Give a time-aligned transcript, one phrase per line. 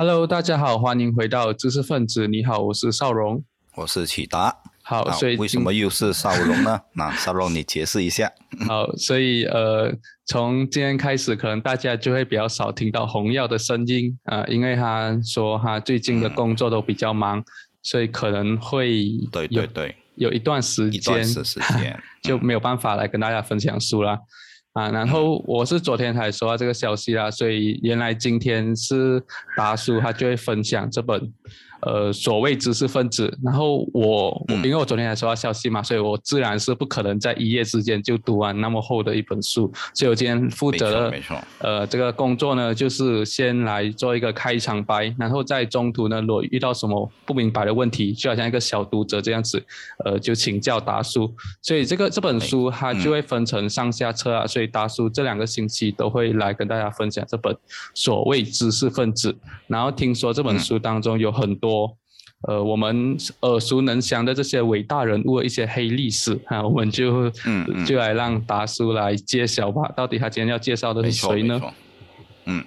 [0.00, 2.28] Hello，大家好，欢迎回到知识分子。
[2.28, 3.42] 你好，我是邵荣，
[3.74, 4.56] 我是启达。
[4.84, 6.80] 好，所以为什么又是邵荣呢？
[6.94, 8.30] 那邵荣，你解释一下。
[8.68, 9.92] 好，所以呃，
[10.24, 17.42] 从今天开始，可能大家就会比较少听到红耀的声音啊，因为他说他最近的工作都比较忙，
[17.82, 24.16] 所以可能会对对对，有一段时间一段时间 就没有办法来跟大家分享书了。
[24.78, 29.20] 啊，然后我是昨天才收到这个消息啦，所以原来今天是
[29.56, 31.20] 达叔他就会分享这本。
[31.80, 49.64] 呃，所谓知识分子，然后我我因为我昨天才收到消息嘛，所以我自然是不可能在一夜之间就读完那么厚的一本书，所以我今天负责没错，呃，这个工作呢，就是先来做一个开场白，然后在中途呢，如果遇到什么不明白的问题，就好像一个小读者这样子，
[50.04, 51.32] 呃，就请教达叔。
[51.62, 57.56] 所以这个这本书它就会分成上下册啊，所以达叔这两个星期都会来跟大家分享这本
[57.94, 59.32] 所谓知识分子。
[59.68, 61.67] 然后听说这本书当中有很多。
[61.68, 61.96] 多，
[62.48, 69.92] 呃，我们耳熟能详的这些伟大人物的一些黑历史啊，我们就嗯就来让达叔来揭晓吧。
[69.96, 71.60] 到底他今天要介绍的是谁呢？
[72.46, 72.64] 嗯，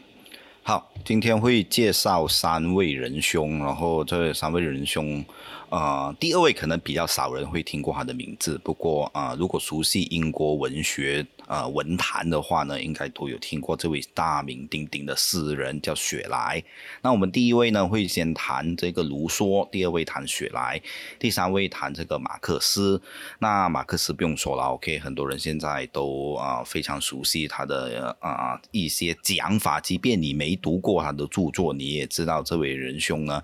[0.61, 5.23] 好，今天会介绍三位仁兄，然后这三位仁兄。
[5.72, 16.61] 呃，第二位可能比较少人会听过他的名字，不过啊，如果熟悉英国文学呃文坛的话呢，应该都有听过这位大名鼎鼎的诗人叫雪莱。
[17.02, 20.81] 那我们第一位呢会先谈这个卢梭，第二位谈雪莱，
[21.17, 23.02] 第三位谈这个马克思。
[23.39, 33.42] 那马克思不用说了，OK，很多人现在都啊非常熟悉他的啊一些讲法，即便你没读过他的著作，你也知道这位仁兄呢。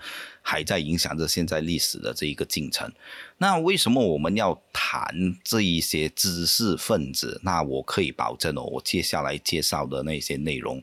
[0.49, 2.89] 还在影响着现在历史的这一个进程。
[3.37, 7.37] 那为什么我们要谈这一些知识分子？
[7.43, 10.81] 那我可以保证哦，我接下来介绍的那些内容，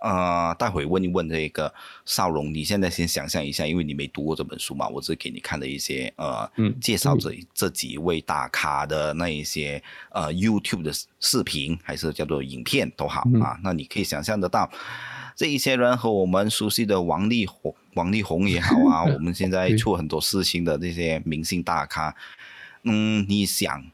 [0.00, 1.70] 呃，待会问一问这个
[2.06, 9.82] 邵荣，你现在先想象一下，因为你没读过这本书嘛，我只给你看了一些呃，介绍这这几位大咖的那一些
[10.12, 13.60] 呃 YouTube 的视频，还是叫做影片都好啊。
[13.62, 14.70] 那你可以想象得到。
[15.34, 22.14] 这一些人和我们熟悉的王力宏、王力宏也好啊， 我们现在出很多事情的这些明星大咖，
[22.84, 23.84] 嗯，你想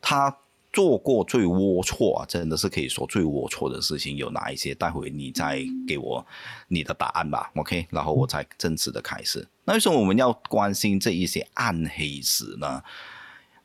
[0.00, 0.38] 他
[0.72, 4.74] 做过最龌龊，真的是可以说最龌龊的事情有哪一些？
[4.74, 6.26] 待会你再给我
[6.68, 7.86] 你的答案吧，OK？
[7.90, 9.46] 然后我才正式的开始。
[9.64, 12.82] 那为什么我们要关心这一些暗黑史呢？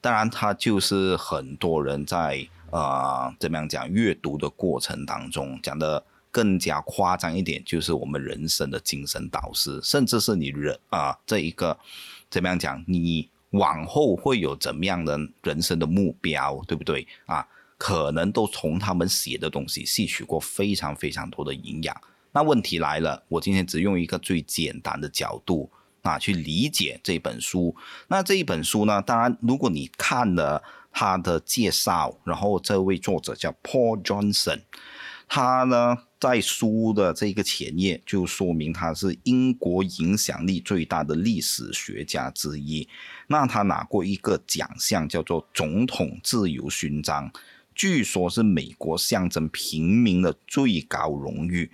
[0.01, 6.03] 当然，他就是很多人在呃怎么样讲阅读的过程当中讲的。
[6.37, 11.75] 更加夸张一点，就是我们人生的精神导师，甚至是你人啊这一个
[12.29, 17.43] 怎么样讲，你往后会有怎么样的人生的目标，对不对啊？
[17.79, 21.99] 可能都从他们写的东西吸取过非常非常多的营养。
[22.33, 25.71] 那问题来了，我今天只用一个最简单的角度
[26.03, 27.75] 啊去理解这本书。
[28.09, 30.61] 那这一本书呢，当然如果你看了
[30.91, 34.61] 他的介绍，然后这位作者叫 Paul Johnson。
[35.29, 42.88] 他呢，在书的这个前页就说明他是英国影响力最大的历史学家之一。
[43.28, 47.31] 那他拿过一个奖项，叫做总统自由勋章，
[47.75, 51.72] 据说是美国象征平民的最高荣誉。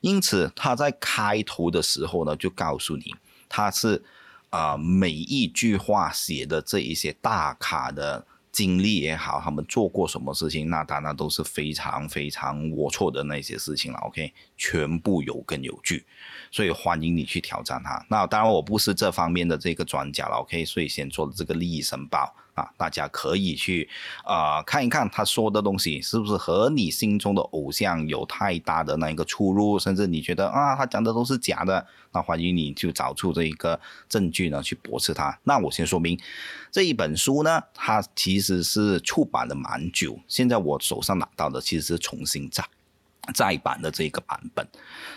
[0.00, 3.14] 因此，他在开头的时候呢，就告诉你，
[3.48, 4.02] 他是
[4.48, 8.26] 啊，每一句话写的这一些大咖的。
[8.52, 13.98] 经历也好，他们做过什么事情，那当然都是非常非常龌龊的那些事情了。
[14.00, 16.04] OK，全部有根有据，
[16.50, 18.04] 所以欢迎你去挑战他。
[18.10, 20.36] 那当然我不是这方面的这个专家了。
[20.36, 22.36] OK，所以先做了这个利益申报。
[22.54, 23.88] 啊，大家可以去
[24.24, 35.38] 啊看一看他说的东西是不是和你心中的偶像有太大的那一个出入，甚至你觉得啊他讲的都是假的，那欢迎你就找出这一个证据呢去驳斥他。
[35.44, 36.18] 那我先说明
[36.70, 42.62] 这一本书呢，它其实是出版了蛮久，现在我手上拿到的其实是重新再
[43.32, 44.66] 再版的这个版本，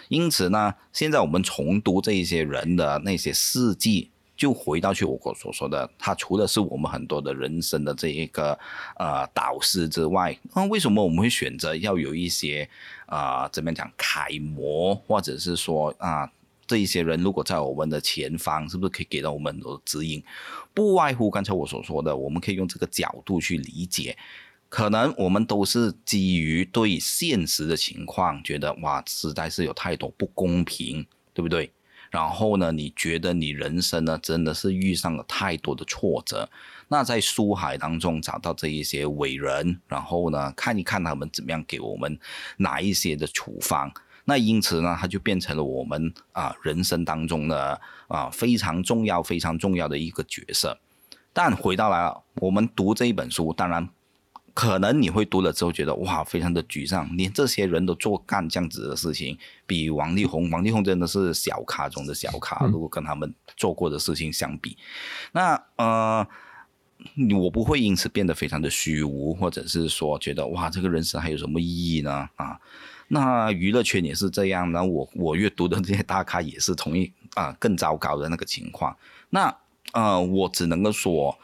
[0.07, 4.11] 因此呢，现在我们重读这一些人的那些事迹。
[4.37, 8.58] 就回到去我所说的，他除了是我们很多的人生的这一个
[8.97, 12.70] 呃导师之外，那为什么我们会选择要有一些
[13.05, 16.29] 啊怎么讲楷模，或者是说啊
[16.67, 20.22] 这一些人如果在我们的前方，是不是可以给到我们很多指引？
[20.73, 24.17] 不外乎刚才我所说的，我们可以用这个角度去理解，
[24.67, 31.72] 可能我们都是基于对现实的情况觉得哇，实在是有太多不公平，对不对？
[32.11, 32.72] 然后呢？
[32.72, 36.49] 你觉得你人生呢，真的是遇上了太多的挫折？
[36.87, 42.19] 那在书海当中找到这一些伟人，然后呢，看一看他们怎么样给我们
[42.57, 43.91] 哪一些的处方。
[44.25, 50.79] 那因此呢，他就变成了我们啊人生当中的啊非常重要、非常重要的一个角色。
[51.34, 53.90] 但回到来了，我们读这一本书，当然。
[54.55, 59.37] 可能你会读了之后觉得哇，非常的沮丧，连这些人都做干这样子的事情，
[59.67, 64.78] 比王力宏，王力宏真的是小咖中的小咖，如果跟他们做过的事情相比，
[65.34, 66.25] 那呃，
[67.37, 72.29] 我不会因此变得非常的虚无，或者是说觉得哇，这个人生还有什么意义呢？
[72.37, 72.58] 啊，
[73.09, 78.96] 那娱乐圈也是这样，那我我阅读的这些大咖也是同一啊更糟糕的那个情况，
[79.31, 79.53] 那
[79.91, 81.37] 呃，我只能够说。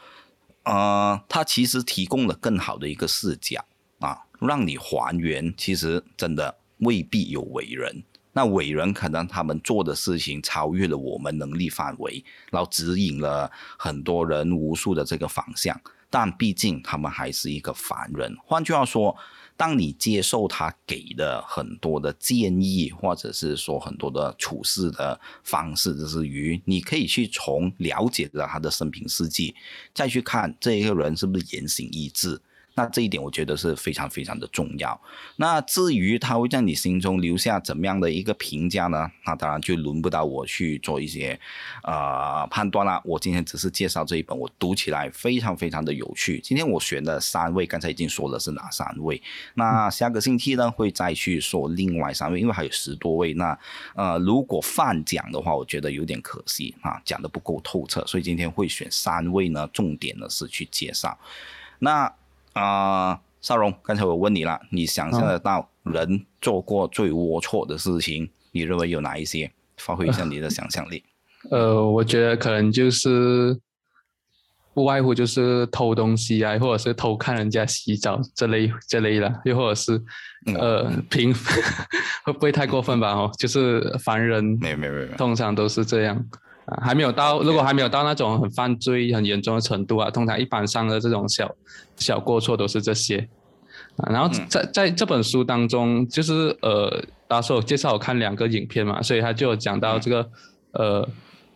[0.64, 3.64] 呃，它其实提供了更好的一个视角
[3.98, 8.02] 啊，让你还原，其实真的未必有伟人。
[8.32, 15.78] 那伟人可能他们做的事情超越了我们能力范围，然后指引了很多人无数的这个方向。
[16.08, 18.36] 但毕竟他们还是一个凡人。
[18.44, 19.16] 换句话说。
[19.56, 29.54] 当你接受他给的很多的建议，或者是说很多的处事的方式之余，你可以去从了解了他的生平事迹，
[29.94, 32.40] 再去看这一个人是不是言行一致。
[32.74, 35.00] 那这一点我觉得是非常非常的重要。
[35.36, 39.10] 那至于他会在你心中留下怎么样的一个评价呢？
[39.26, 41.38] 那当然就轮不到我去做一些
[41.82, 43.00] 呃判断了。
[43.04, 46.40] 我今天只是介绍这一本，我读起来非常非常的有趣。
[46.40, 49.20] 今天我选的三位，刚才已经说了是哪三位。
[49.54, 53.34] 那下个星期呢会再去说另外三位，因为还有十多位。
[53.34, 53.58] 那
[53.94, 58.04] 呃如果泛讲的话，我觉得有点可惜啊，讲的不够透彻。
[58.06, 61.18] 所以今天会选三位呢，重点的是去介绍。
[61.78, 62.12] 那
[62.52, 69.50] 啊，少荣，刚才我问你了，你想象得到人做过最龌龊的事情，你认为有哪一些？
[69.78, 71.02] 发挥一下你的想象力。
[71.50, 73.58] 呃，我觉得可能就是
[74.74, 80.00] 不外乎就是偷东西啊，或者是偷看人家洗澡这类这类的，又或者是
[80.54, 81.34] 呃平
[82.24, 83.12] 会不会太过分吧？
[83.12, 86.24] 哦，就是凡人，没有没有没有，通常都是这样。
[86.66, 91.54] 啊，还没有到，如果还没有到那种很犯罪很严重的程度啊，通常一般上的这种小
[91.96, 93.28] 小过错都是这些
[93.96, 94.10] 啊。
[94.12, 100.28] 然后在在这本书当中，就是呃，大叔介绍我看两个影片嘛，所以他就有讲到这个
[100.72, 101.08] 呃，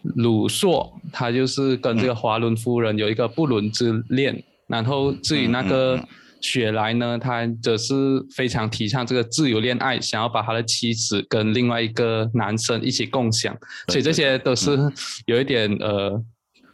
[0.02, 5.98] 鲁硕他就是跟这个华伦夫人有一个不伦之恋，然后至于那个。
[6.46, 13.52] 雪莱呢，他则是非常提倡这个自由恋爱，想要把他的妻子跟另外一个男生一起共享，
[13.88, 14.78] 所以这些都是
[15.26, 16.22] 有一点呃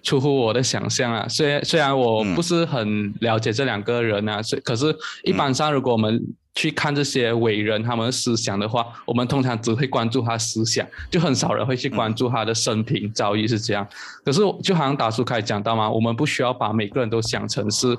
[0.03, 1.27] 出乎我的想象啊。
[1.27, 6.21] 虽然虽然我不是很了解这两个人啊，所以可是一般上如果我们
[6.55, 13.89] 去看这些伟人他们的思想的话，我们通常只会关注他思想，就很少人会去关注他的生平遭遇是这样。
[14.23, 17.97] 可是就好像达叔开始讲到嘛，我们不需要把每个人都想成是。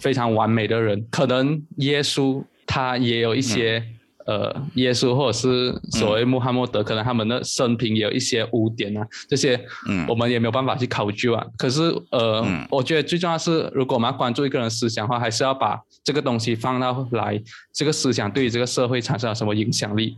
[0.00, 3.82] 非常完美的人，可能耶稣他也有一些，
[4.26, 11.44] 呃，耶稣或者是所谓穆罕默德，可能他们的生平也有一些污点啊，这些，嗯，我们也没有办法去考究啊。
[11.56, 17.40] 可是，呃，我觉得最重要是，如果我们要关注一个人思想的话，还是要把这个东西放到来，
[17.72, 20.16] 这个思想对于这个社会产生了什么影响力。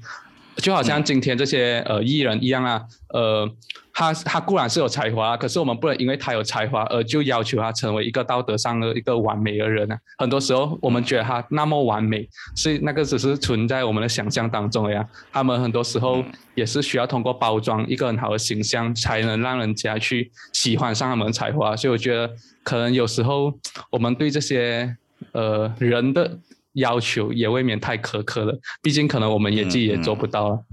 [0.57, 3.51] 就好像今天这些呃艺人一样啊，呃，
[3.93, 9.99] 他他固然是有才华，可是我们不能因为他有才华而就要求他成为一个道德上的一个完美的人啊。
[10.19, 15.07] 很多时候我们觉得他那么完美，是那个只是存在我们的想象当中呀。
[15.33, 16.25] 他们很多时候
[16.55, 21.77] 也是需要通过包装一个很好的形象，才能让人家去喜欢上他们的才华。
[21.77, 22.31] 所以我觉得
[22.63, 23.53] 可能有时候
[23.91, 24.97] 我们对这些
[25.33, 26.39] 呃人的。
[26.75, 30.65] 要求也未免太苛刻了，毕竟可能我们也自己也做不到了。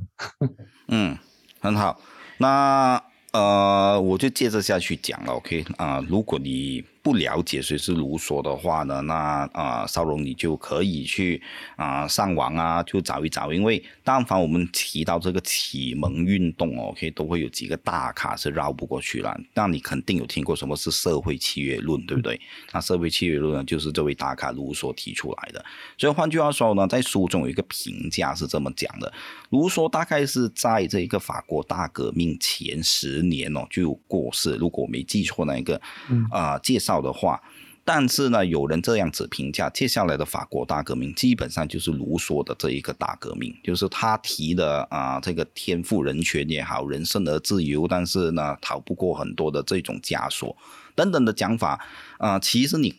[0.90, 1.18] 嗯，
[1.60, 2.00] 很好，
[2.38, 6.84] 那呃，我就接着下去讲了，OK 啊，如果你。
[7.04, 11.42] 不了解谁是卢梭的话呢，那啊，少荣你就可以去
[11.76, 13.52] 啊上网啊，就找一找。
[13.52, 19.36] 因为但凡我们提到这个启蒙运动，OK，都会有几个大咖是绕不过去了。
[19.56, 22.40] 那你肯定有听过什么是社会契约论，对不对？
[22.72, 25.66] 那社会契约论呢，就是这位大咖卢梭提出来的。
[25.98, 29.12] 所以换句话说呢，在书中有一个评价是这么讲的：
[29.50, 34.54] 卢梭大概是在这一个法国大革命前十年哦就过世。
[34.58, 35.82] 如果我没记错，那一个
[36.30, 36.91] 啊介绍。
[36.92, 37.42] 到的话，
[37.86, 50.56] 但是呢，有人这样子评价，接下来的法国大革命基本上就是卢梭的这一个大革命，就是他提的啊，这个天赋人权也好，人生的自由，但是呢，逃不过很多的这种枷锁
[50.94, 51.80] 等等的讲法
[52.18, 52.94] 啊，其实你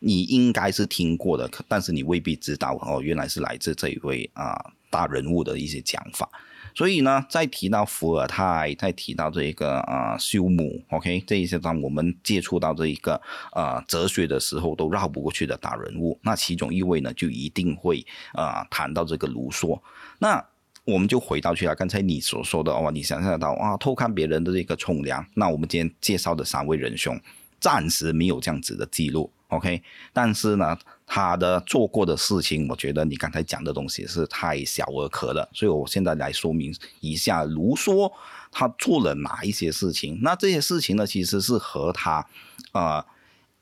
[0.00, 6.28] 你应该是听过的，但是你未必知道哦，原来是来自这一位啊大人物的一些讲法。
[6.78, 13.20] 所以呢，再提到伏尔泰，再提到这一个啊休姆，OK，这一些当我们接触到这一个
[13.52, 19.76] 呃哲学的时候都绕不过去的大人物，那其中一位呢，就一定会啊谈到这个卢梭。
[20.20, 20.40] 那
[20.84, 25.26] 我们就回到去了，刚才你所说的哦，你想象得到啊，偷看别人的这个冲凉。
[25.34, 27.20] 那我们今天介绍的三位仁兄，
[27.58, 29.82] 暂时没有这样子的记录，OK？
[30.12, 38.12] 但是呢，他的做过的事情，我觉得你刚才讲的东西是太小儿科了，所以我现在来说明一下，卢梭
[38.52, 40.20] 他做了哪一些事情。
[40.22, 42.24] 那这些事情呢，其实是和他
[42.72, 43.04] 呃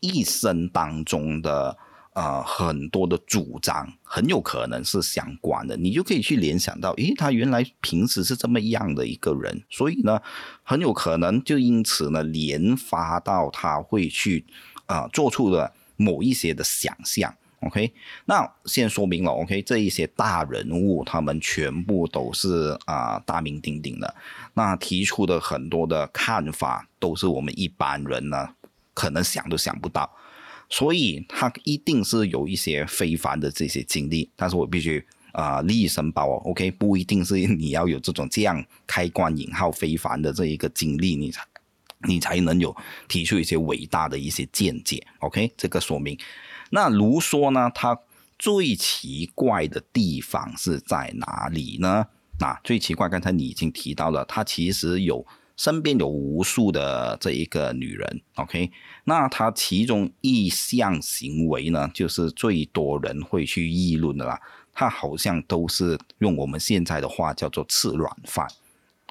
[0.01, 1.79] 一生当中的。
[2.17, 10.19] 啊，很多的主张很有可能是相关的，你就可以去联想到，诶，他原来平时是这么样的一个人，所以呢，
[10.63, 14.47] 很有可能就因此呢，连发到他会去
[14.87, 17.35] 啊做出了某一些的想象。
[17.61, 17.91] OK，
[18.27, 24.15] 那先说明了，OK，这一些大人物他们全部都是啊大名鼎鼎的，
[24.53, 28.51] 那提出的很多的看法都是我们一般人呢
[28.93, 30.09] 可能想都想不到。
[30.69, 41.43] 所以他一定是有一些非凡的这些经历，但是我必须啊利益申报哦，OK，不一定是你要有这种这样开关引号非凡的这一个经历，你才
[42.07, 42.77] 你才能有
[43.09, 46.19] 提出一些伟大的一些见解，OK，这个说明。
[46.71, 47.99] 那卢梭呢，他
[48.39, 52.07] 最奇怪的地方是在哪里呢？
[52.39, 55.27] 那最奇怪，刚才你已经提到了，他其实有。
[55.57, 58.71] 身边有无数的这一个女人，OK，
[59.05, 64.39] 那他其中一项行为呢，就是最多人会去议论的啦。
[64.75, 68.47] 她好像都是用我们现在的话叫做吃软饭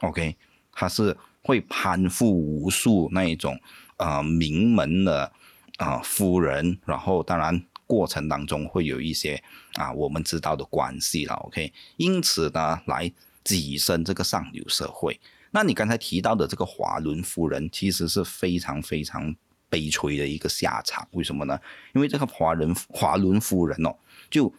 [0.01, 0.37] ，OK，
[0.71, 3.55] 她是会攀附无数那一种
[3.97, 5.31] 呃名门的
[5.77, 9.39] 啊夫人，然后当然过程当中会有一些
[9.75, 13.11] 啊我们知道的关系了，OK，因此呢来
[13.43, 15.19] 跻身这个上流社会。
[15.51, 19.35] 那你刚才提到的这个华伦夫人，其实是非常非常
[19.69, 21.07] 悲催的一个下场。
[21.11, 21.59] 为什么呢？
[21.93, 23.95] 因为这个华人华伦夫人哦，
[24.31, 24.51] 就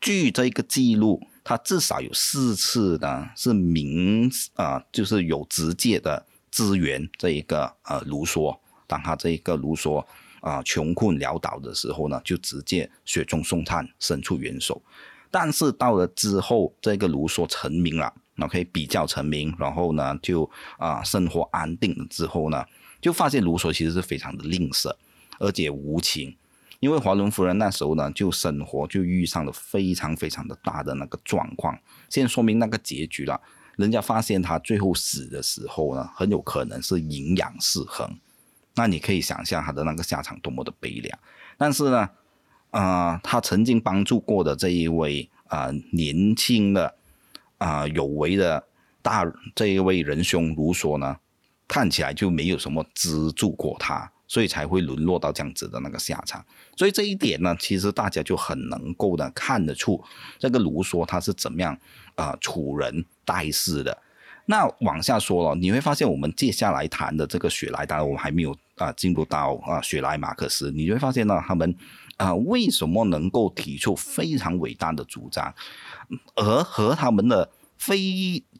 [0.00, 8.56] 据这个记录，他至少有四次呢是明啊，就是有直接的支援这一个呃卢梭。
[8.86, 10.04] 当他这一个卢梭
[10.40, 14.82] 啊穷困潦倒的时候呢，就直接雪中送炭，伸出援手。
[15.30, 18.12] 但是到了之后，这个卢梭成名了。
[18.38, 22.64] OK，比较成名，然后呢，就啊生活安定了之后呢，
[23.00, 24.90] 就发现卢梭其实是非常的吝啬，
[25.38, 26.34] 而且无情。
[26.80, 31.78] 因为华伦夫人那时候呢，就生活就遇上了非常非常的大的那个状况。
[32.08, 33.40] 先说明那个结局了，
[33.76, 38.18] 人家发现他最后死的时候呢，很有可能是营养失衡。
[38.74, 41.16] 那你可以想象他的那个下场多么的悲凉。
[41.56, 42.10] 但是呢，
[42.70, 46.96] 啊，他曾经帮助过的这一位啊年轻的。
[47.58, 48.64] 啊，有为的
[49.02, 49.22] 大
[49.54, 51.18] 这一位仁兄卢梭呢，
[51.68, 56.44] 看起来就没有什么资助过他，所以才会沦落到这样子的那个下场。
[56.76, 60.00] 所以这一点呢，其实大家就很能够的看得出
[60.38, 61.76] 这个卢梭他是怎么样
[62.14, 64.00] 啊处人待事的。
[64.46, 71.74] 那往下说了，你会发现我们接下来谈的这个雪莱，当然我们还没有啊进入到啊雪莱马克思，你会发现呢，他们
[72.16, 75.52] 啊为什么能够提出非常伟大的主张？
[76.36, 78.00] 而和他们的非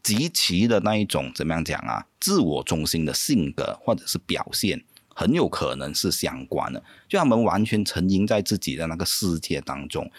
[0.03, 2.05] 极其的那一种怎么样讲啊？
[2.19, 6.83] 自我中心的性格或者是表现，很有可能是相关的。
[7.09, 10.11] 就他们完全沉浸在自己的那个世界当中，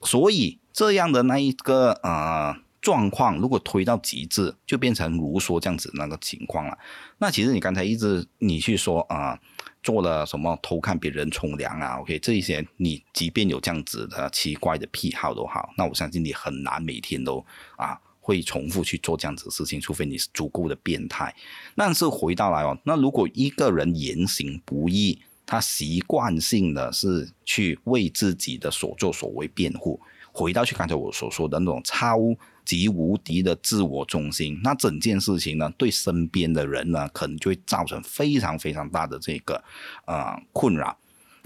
[0.00, 6.78] 所以这样的那一个呃状况，如果推到极致，就变成如说这样子那个情况了。
[7.18, 9.38] 那其实你刚才一直你去说啊。
[9.82, 17.38] 做了什么偷看别人冲凉啊？OK，这一些你即便有这样子的奇怪的癖好都好，那我相信你很难每天都
[17.76, 17.96] 啊
[18.26, 21.32] 会重复去做这样子的事情，除非你是足够的变态。
[21.76, 25.16] 但是回到来哦，那如果一个人言行不一，
[25.46, 30.00] 他习惯性的是去为自己的所作所为辩护，
[30.32, 32.18] 回到去刚才我所说的那种超。
[32.66, 39.62] 级无敌的自我中心，那整件事情呢，对身边的人呢，可能就会造成非常非常大的这个
[40.04, 40.98] 呃困扰，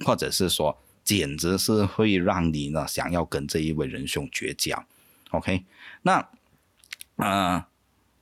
[0.02, 4.82] 或者是说，简直是会让你呢想要跟这一位仁兄绝交。
[5.32, 5.62] OK，
[6.00, 6.26] 那
[7.20, 7.64] 呃，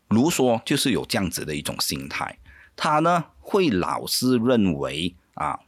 [0.09, 2.39] 卢梭就是有这样子的一种心态，
[2.77, 5.59] 他呢会老是认为啊，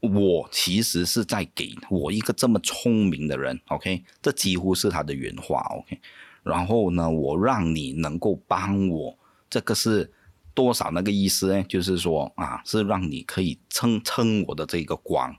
[0.00, 6.00] 我其实是在给我一个这么聪明的人，OK，这几乎是他的原话，OK。
[6.42, 9.18] 然后呢，我让你能够帮我，
[9.48, 10.12] 这个是
[10.52, 11.62] 多少那个意思呢？
[11.64, 15.34] 就是说啊，是让你可以撑撑我的这个光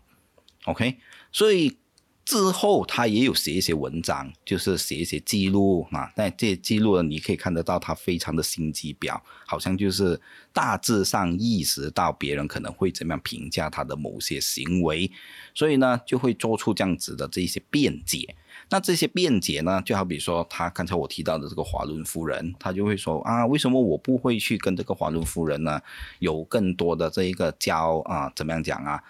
[0.66, 0.98] ，OK。
[1.32, 1.78] 所以
[2.26, 6.12] 之后他也有写一些文章，就是写一些记录啊。
[6.16, 10.20] 那这些记录呢，你可以看得到他非常的心机婊，好像就是
[10.52, 15.10] 大致上意识到别人可能会怎么样评价他的某些行为，
[15.54, 18.36] 所以呢就会做出这样子的这些辩解。
[18.70, 25.80] 那这些辩解呢，就好比说他刚才我提到的这个华伦夫人，他就会说啊，为什么我不会去跟这个华伦夫人呢
[26.18, 28.32] 有更多的这一个交啊？
[28.36, 29.04] 怎么样讲啊？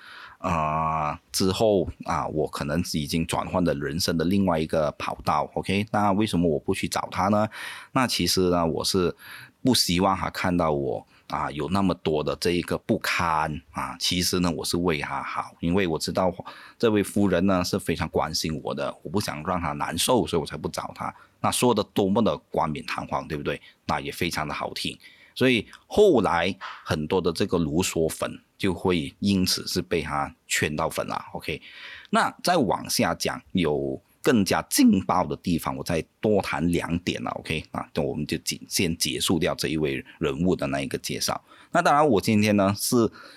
[0.46, 5.88] 啊，之后啊，我可能已经转换了人生的另外一个跑道，OK？
[5.92, 7.50] 那为什么我不去找他呢？
[7.94, 9.16] 那其实呢，我是
[9.64, 13.98] 不希望他看到我啊有那么多的这一个不堪啊。
[14.00, 16.32] 其实呢，我是为他好，因为我知道
[16.78, 21.12] 这位夫人呢是非常关心我的，我不想让他难受，所以我才不找他。
[21.42, 23.60] 那说的多么的冠冕堂皇，对不对？
[23.88, 24.96] 那也非常的好听。
[25.36, 31.25] 所以后来很多的这个卢梭粉就会因此是被他圈到粉了。
[31.34, 31.62] OK，
[32.10, 37.30] 那再往下讲有更加劲爆的地方，我再多谈两点了。
[37.32, 41.44] OK，那那我们就仅先结束掉这一位人物的那一个介绍。
[41.72, 42.96] 那当然，我今天呢是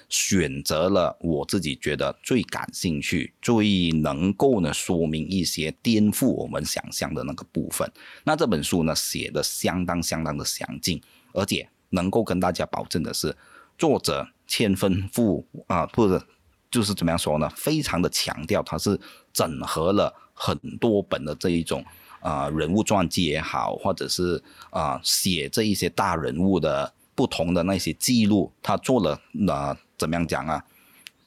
[0.08, 7.90] 选择了我自己觉得最感兴趣、最能够呢说明一些颠覆我们想象的那个部分。
[8.22, 11.02] 那这本书呢写的相当相当的详尽，
[11.32, 11.68] 而且。
[11.90, 13.36] 能够跟大家保证的是，
[13.78, 16.26] 作者千分富啊，或者
[16.70, 17.48] 就是怎么样说呢？
[17.56, 18.98] 非常的强调，他是
[19.32, 21.84] 整合了很多本的这一种
[22.20, 30.64] 啊人物传记也好，或者是啊写这一些大人物的不同的那些记录，他做了那怎么样讲啊？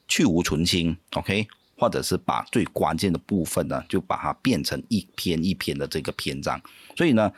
[0.07, 6.61] 去无存清，OK，或者是把最关键的部分呢，就把它变成一篇一篇的这个篇章，
[6.95, 7.31] 所以呢。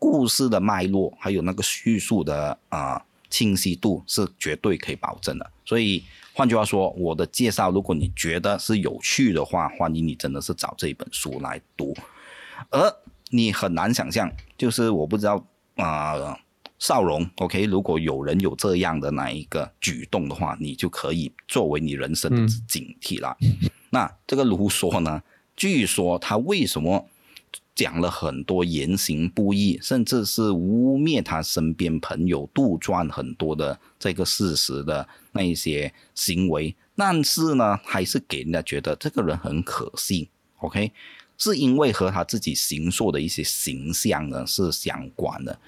[0.00, 5.48] 故事的脉络，还有那个叙述的啊清晰度是绝对可以保证的。
[5.64, 6.02] 所以
[6.32, 11.94] 换句话说，我的介绍，如果你觉得是有趣的话，欢迎你真的是找这一本书来读。
[12.70, 12.96] 而
[13.28, 15.44] 你很难想象，就是我不知道
[15.76, 16.36] 啊，
[16.78, 23.36] 少荣，OK，如果有人有这样的那一个举动的话，你就可以作为你人生的警惕了。
[23.90, 25.22] 那这个卢梭呢，
[25.54, 27.06] 据说他为什么？
[27.80, 40.28] 讲了很多言行不一，甚至是污蔑他身边朋友杜撰很多的这个事实的那一些行为，但是呢，还是给人家觉得这个人很可信。
[40.58, 40.92] OK，
[41.38, 45.58] 是因为和他自己行塑的一些形象呢是相关的。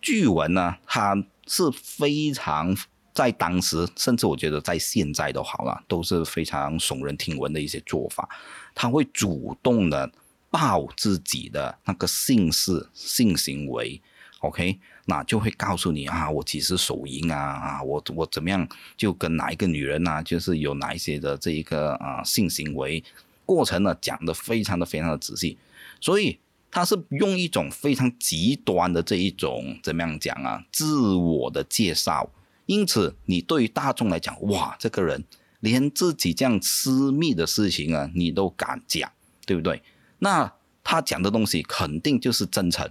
[0.00, 1.16] 据闻呢，他
[1.48, 2.76] 是非常
[3.12, 8.28] 在当时，甚至我觉得在现在都好了，都是非常耸人听闻的一些做法。
[8.72, 10.08] 他会主动的。
[10.50, 14.00] 报自己的那个姓氏、性行为
[14.40, 23.02] ，OK，那就会告诉你啊，我几时手淫啊啊，我我怎么样就跟哪一个女人啊，就是有哪一些的这一个啊性行为。
[23.46, 25.58] 过程呢，讲的非常的非常的仔细，
[26.00, 26.38] 所以
[26.70, 32.30] 他是用一种非常极端的这一种怎么样讲啊，自我的介绍，
[32.66, 35.24] 因此你对于大众来讲，哇，这个人
[35.58, 39.10] 连自己这样私密的事情啊，你都敢讲，
[39.44, 39.82] 对不对？
[40.20, 40.52] 那
[40.82, 42.88] 他讲的东西肯定就是真诚，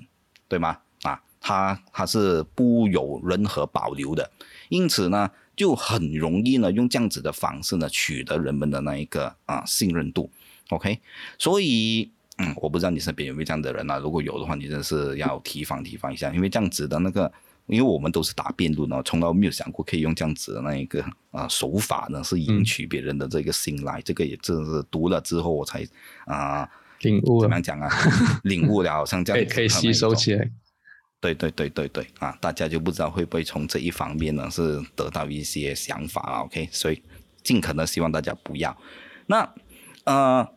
[0.48, 0.78] 对吗？
[1.04, 4.30] 啊，他他是不有任何保留的，
[4.68, 10.30] 因此呢，就很容易呢用这样子的方式呢取得人们的那一个啊信任度。
[10.70, 11.00] OK，
[11.38, 13.98] 所以嗯，我不知道你身边有没有这样的人啊？
[13.98, 17.32] 如果有的话，你真的是要提防提防一下，因为这样子的那个，
[17.68, 24.02] 因为我们都是打辩论哦，从来没有想过可以用这样子的那一个啊手法呢，是赢取别人的这个信赖。
[24.02, 25.88] 这个也真是读了之后我才
[26.26, 26.70] 啊。
[27.02, 27.90] 领悟怎么样讲啊？
[28.44, 30.50] 领悟了，好像这样可以吸收起来。
[31.22, 32.38] 对对对对对啊！
[32.40, 37.04] 大家就不知道会不会从这一方面呢是得到一些想法啊？OK，所以
[37.44, 38.76] 尽可能希望大家不要。
[39.28, 39.54] 那
[40.06, 40.48] 呃，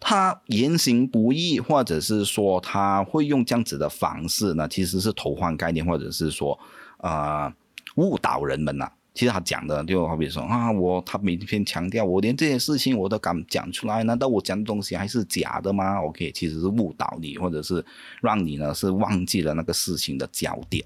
[0.00, 6.58] 他言行不义，或者是说他会用这样子的方式呢，其实是偷换概念，或者是说
[6.98, 7.52] 呃
[7.94, 8.90] 误导人们呐。
[9.18, 17.84] 其实他讲的就好比说啊，我他每天强调我连这些事情我都敢讲出来，难道我讲的东西还是假的吗？OK，其实是误导你，或者是
[18.22, 20.84] 让你呢是忘记了那个事情的焦点。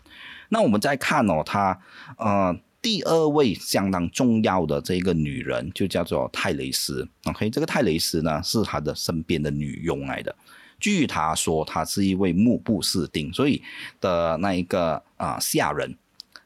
[0.49, 1.79] 那我们再看哦，他
[2.17, 7.07] 呃第二位相当重要的这个女人就叫做泰雷斯。
[7.25, 10.35] OK，这个泰雷斯呢是他的身边的女佣来的。
[10.81, 13.63] 据他说，她是一位目不识丁，所以
[14.01, 15.95] 的那一个啊下人。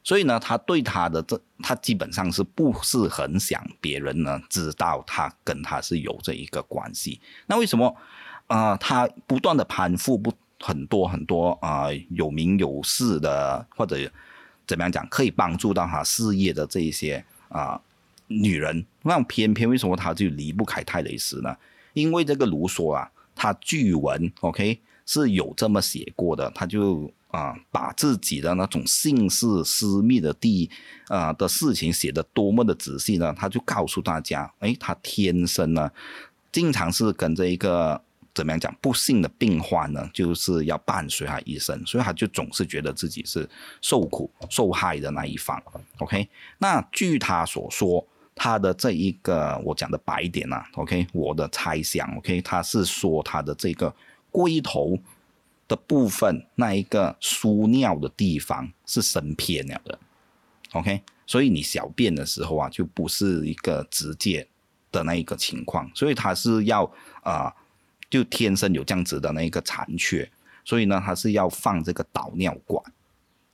[0.07, 7.19] 所以呢，他对他的这，他基本上是不是很想别人呢知道他跟他是有这一个关系？
[7.45, 7.93] 那为什么
[8.47, 8.77] 啊？
[8.77, 13.97] 他不断的攀附不很多很多啊有名有势的或者
[14.65, 17.77] 怎么样讲可以帮助到他事业的这一些啊
[18.27, 21.53] 女人，那偏偏为什么他就离不开泰雷斯呢？
[21.91, 30.69] 因为这个卢梭啊，他据闻 OK 是有这么写过的，他就啊把自己的那种姓氏私密的地
[31.07, 33.33] 啊的事情写的多么的仔细呢？
[33.37, 35.91] 他就告诉大家，哎，他天生呢，
[36.51, 38.01] 经常是跟着一个。
[38.37, 38.71] 怎么样讲？
[38.79, 43.49] 不幸的病患呢，就是要伴随他一生，所以他就总是觉得自己是
[43.81, 45.59] 受苦受害的那一方。
[45.97, 53.91] OK，那据他所说，他的这一个我讲的白点呢，OK，我的猜想，OK，他是说他的这个
[54.29, 54.95] 龟头
[55.67, 59.99] 的部分那一个输尿的地方是生偏了的。
[60.73, 64.47] OK，所以你小便的时候啊，就不是一个直接
[64.91, 67.53] 的那一个情况，所以他是要啊。
[68.09, 70.31] 就天生有这样子的那一个残缺，
[70.63, 72.81] 所以呢，它是要放这个导尿管，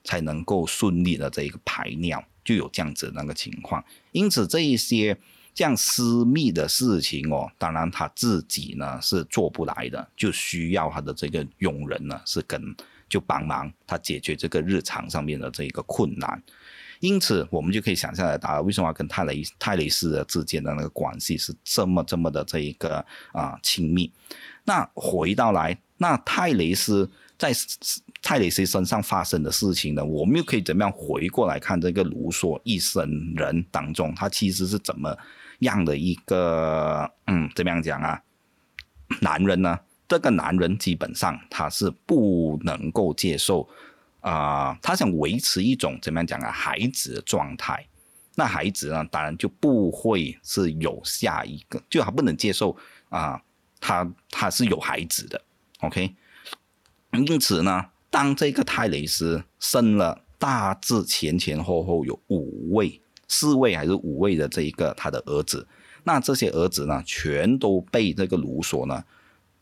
[0.03, 3.83] 才能够顺利的这一个排尿，就有这样子那个情况。
[4.11, 5.17] 因此，这一些
[5.53, 12.75] 这样私密的事情哦，当然他自己呢是做不来的，就需要他的这个佣人呢是跟
[13.07, 16.41] 就帮忙他解决这个日常上面的这一个困难。
[16.99, 24.09] 因此，我们就可以想象得到，为什么跟泰雷泰雷斯之间的那个关系是这么这么的这一个啊亲密。
[24.63, 27.51] 那回到来，那泰雷斯在
[28.21, 35.13] 泰雷斯身上发生的事情呢，我们又可以怎么样回过来看这个卢梭一生人当中，他其实是怎么
[35.63, 38.21] 样的一个嗯，怎么样讲啊？
[39.21, 39.79] 男人呢？
[40.07, 43.67] 这个男人基本上他是不能够接受。
[44.21, 47.85] 啊，他想维持一种怎么样讲啊，孩子的状态。
[48.35, 52.75] 那孩子呢，当然就不会是有下一个，就他不能接受
[53.09, 53.41] 啊，
[53.81, 55.41] 他他是有孩子的
[55.81, 56.15] ，OK。
[57.11, 63.01] 因此呢，当这个泰雷斯生了大致前前后后有五位、
[63.33, 65.65] 四位还是五位的这一个他的儿子，
[66.03, 69.03] 那这些儿子呢，全都被这个卢梭呢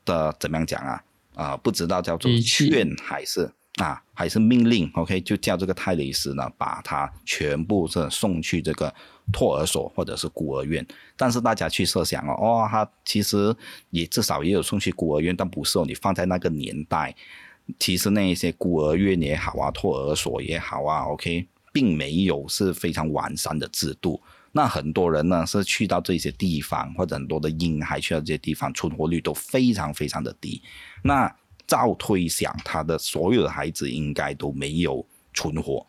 [0.03, 1.03] 的怎么样讲啊
[1.36, 3.49] 啊，不知道叫做劝还是。
[3.81, 8.93] 啊，还是命令，OK，就叫这个泰雷斯呢，把他全部是送去这个
[9.31, 10.86] 托儿所或者是孤儿院。
[11.15, 13.55] 但是大家去设想哦，哦，他其实
[13.89, 15.86] 也至少也有送去孤儿院，但不是哦。
[15.88, 17.15] 你放在那个年代，
[17.79, 24.21] 其实那一些孤儿院也好啊，托儿所也好啊，OK，并没有是非常完善的制度。
[24.53, 30.62] 那很多人呢是去到这些地方，或者很多的婴孩去到这些地方，存活率都非常非常的低。
[31.03, 31.34] 那
[31.65, 35.88] 照推想，他的所有的孩子应该都没有存活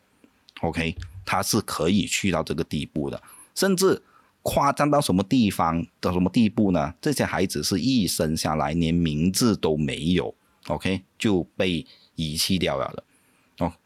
[0.61, 3.21] ，OK，他是可以去到这个地步的，
[3.53, 4.01] 甚至
[4.43, 6.95] 夸张到什么地方到什么地步呢？
[7.01, 10.33] 这些孩子是一生下来连名字都没有
[10.69, 13.03] ，OK，就被遗弃掉了的，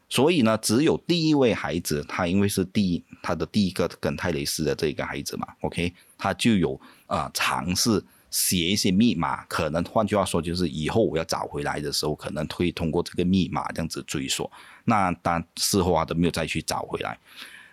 [0.09, 8.03] 所以呢，只有第一位孩子，他因为是第他的第一个跟泰雷斯的这个孩子嘛，OK，他就有啊尝试。
[8.29, 14.51] 写一些密码，可能换句话说，就是以后我要找回来的时候，可能会通过这个密码这样子追索。
[14.83, 17.17] 那但事后啊都没有再去找回来。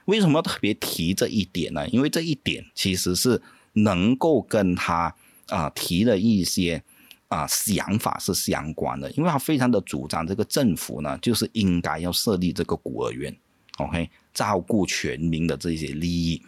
[0.05, 1.87] 为什么要特别提这一点呢？
[1.89, 3.43] 因为这一点其实是
[3.73, 5.13] 能够跟他
[5.49, 6.81] 啊提的一些
[7.35, 9.11] 啊想法是相关的。
[9.13, 13.37] 因为他非常的主张这个政府呢，就是应该要设立这个孤儿院
[13.79, 16.43] ，OK，照顾全民的这些利益。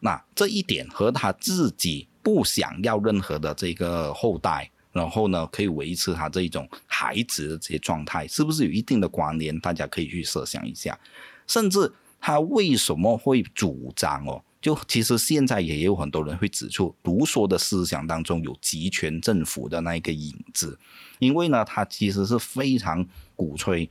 [0.00, 2.06] 那这一点和他自己。
[2.20, 9.58] 不想要任何的这个后代，然后呢，可以维持他这一种孩子的这些状态，是不是有一定的关联？
[9.60, 10.98] 大家可以去设想一下。
[11.46, 14.44] 甚至他为什么会主张哦？
[14.60, 20.78] 就其实现在也有很多人会指出，卢梭的思想当中有集权政府的那一个影子，
[21.20, 23.88] 因为呢，他其实是非常鼓吹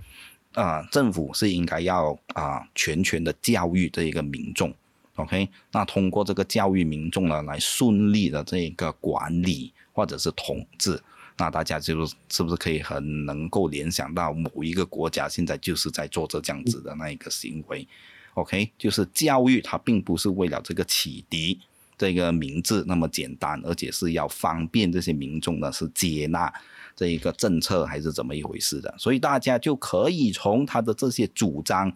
[0.53, 4.73] 啊，政府是应该要啊全权的教育这一个民众。
[5.15, 11.01] OK，那通过这个教育民众呢，来顺利的这一个管理或者是统治，
[11.37, 17.87] 那大家就是是不是可以很能够联想到某一个国家现在就是在做这样子的那一个行为
[18.37, 21.59] ？OK，就是教育它并不是为了这个启迪
[21.97, 26.53] 这个名字那么简单，而且是要方便这些民众呢是接纳
[26.95, 28.95] 这一个政策还是怎么一回事的？
[28.97, 31.91] 所以大家就可以从他的这些主张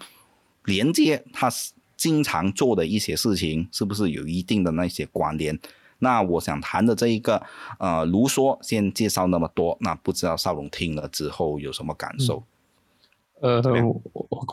[0.66, 1.50] 连接他。
[1.98, 5.60] 经常做的一些事情，是不是有一定的那些关联？
[6.00, 7.40] 那我想谈的这一个，
[7.78, 12.44] 呃，卢梭先介绍那么多，那不知道少龙听了之后有什么感受？
[13.42, 14.02] 呃，我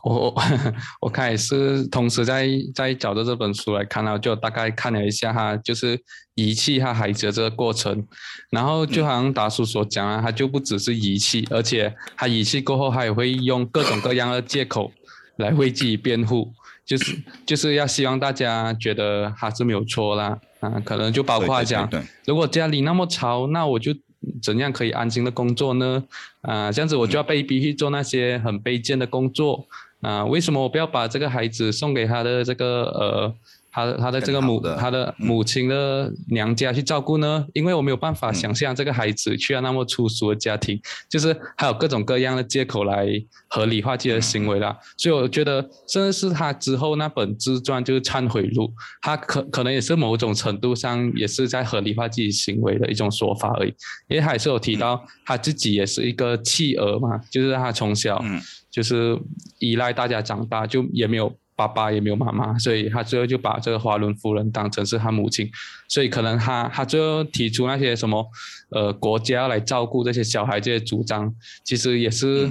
[0.04, 0.34] 我
[1.02, 6.00] 我开始同时在在找着这本书来看了，就大概看了一下哈，就是
[6.34, 8.06] 遗弃他孩子的这个过程，
[8.50, 14.90] 然后就好像达叔所讲啊，他就不只是遗弃，而且他遗弃过后，他也会用各种各样的借口
[15.36, 16.52] 来为自己辩护。
[16.86, 21.86] 就是 就是要希望大家觉得他是没有错啦，啊，可能就包括讲，
[22.24, 23.94] 如果家里那么吵，那我就
[24.42, 26.02] 怎样可以安心的工作呢？
[26.42, 29.66] 啊，这样子我就要被逼去做那些很卑贱的工作
[30.00, 30.24] 啊？
[30.24, 33.34] 为什么我不要把这个孩子送给他的这个呃？
[33.70, 37.46] 他他的这个母他的母亲的娘家去照顾呢？
[37.52, 43.06] 因为我没有办法想象这个孩子去了那么粗俗的家庭，就是还有各种各样的借口来
[43.48, 44.76] 合理化自己的行为啦。
[44.96, 48.64] 所以我觉得，甚至是他之后那本自传就是《忏悔录》，
[49.02, 53.74] 他可可能也是某种程度上也是在合理化自己行为的一种说法而已。
[54.08, 58.24] 因为他也是有提到他自己也是一个弃儿嘛，就是他从小
[58.70, 59.18] 就是
[59.58, 61.32] 依赖大家长大，就也没有。
[61.58, 65.50] 爸爸也没有妈妈，所以他最后就把这个华伦夫人当成是他母亲，
[65.88, 68.24] 所以可能他他最后提出那些什么，
[68.70, 72.48] 呃，国家来照顾这些小孩这些主张，其实也是，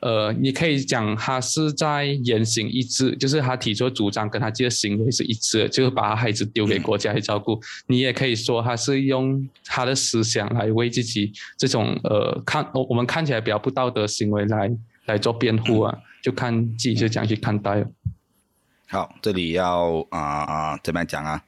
[0.00, 7.60] 呃，你可以讲他是在言行一致，就是他提出主张跟他自己的行为是一致的，就是把他孩子丢给国家去照顾。
[7.86, 14.68] 你也可以说他是用他的思想来为自己这种呃看我我们看起来比较不道德行为来
[15.04, 17.86] 来做辩护啊，就看自己就这样去看待。
[18.88, 21.42] 好，这里要啊啊怎么样讲啊？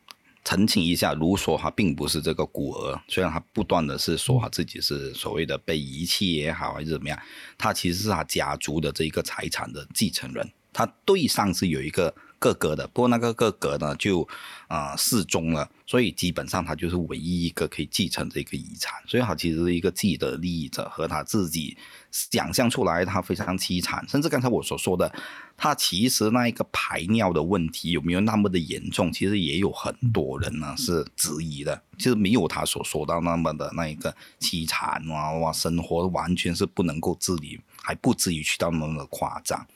[0.44, 7.18] 澄清一下，卢梭他并不是这个孤儿，虽然他不断的是说他自己是所谓的被遗弃也好还是怎么样，
[7.56, 12.14] 他其实是他家族的这一个财产的继承人，他对上是有一个。
[12.40, 14.22] 哥哥的，不过那个哥哥呢就
[14.68, 21.76] 啊失踪了，所以基本上他就是唯一一个可以继承这个遗产，所以他其实是一个既得利益者和他自己
[22.10, 25.12] 想象出来他非常凄惨，甚至刚才我所说的，
[25.56, 39.66] 他其实那一个排尿的问题有没有那么的严重，其实也有很多人呢是质疑的，其实没有他所说到那么的那一个凄惨哇哇，生活完全是不能够自理，还不至于去到那么的夸张。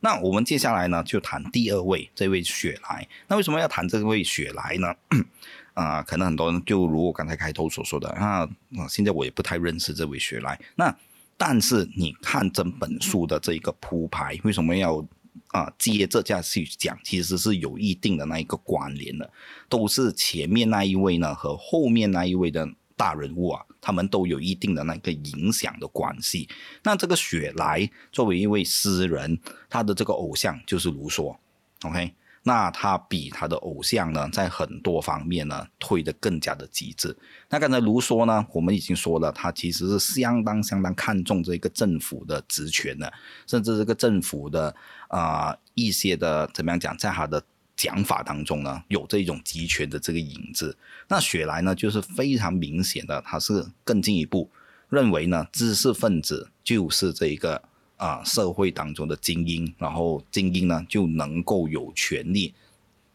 [0.00, 3.08] 那我们接下来呢，就谈第二位这位雪莱。
[3.26, 4.94] 那为什么要谈这位雪莱呢？
[5.74, 8.48] 啊，可能很多人就如我刚才开头所说的，啊，
[8.88, 10.58] 现在我也不太认识这位雪莱。
[10.76, 10.94] 那
[11.38, 15.02] 但是你看整本书的这一个铺排，为什么要
[15.52, 16.98] 啊接这样去讲？
[17.02, 19.32] 其实是有一定的那一个关联的，
[19.70, 22.68] 都是前面那一位呢和后面那一位的。
[22.98, 26.48] 大人物啊，他们都有一定的那个影响的关系。
[26.82, 29.38] 那这个雪莱作为一位诗人，
[29.70, 31.36] 他的这个偶像就是卢梭。
[31.82, 32.12] OK，
[32.48, 37.14] 那他比他的偶像呢，在很多方面呢推得更加的极致。
[37.50, 43.12] 那刚才卢梭呢，我们已经说了，他其实是相当相当看重这个政府的职权的，
[43.46, 44.74] 甚至这个政府的
[45.08, 47.44] 啊一些的怎么样讲，在他的。
[47.80, 50.76] 讲法当中呢，有这种集权的这个影子。
[51.06, 54.50] 那雪莱呢，就是非常明显的，他是更进一步
[54.88, 57.62] 认为呢，知识分子就是这一个
[57.98, 62.54] 啊社会当中的精英，然后精英呢就能够有权利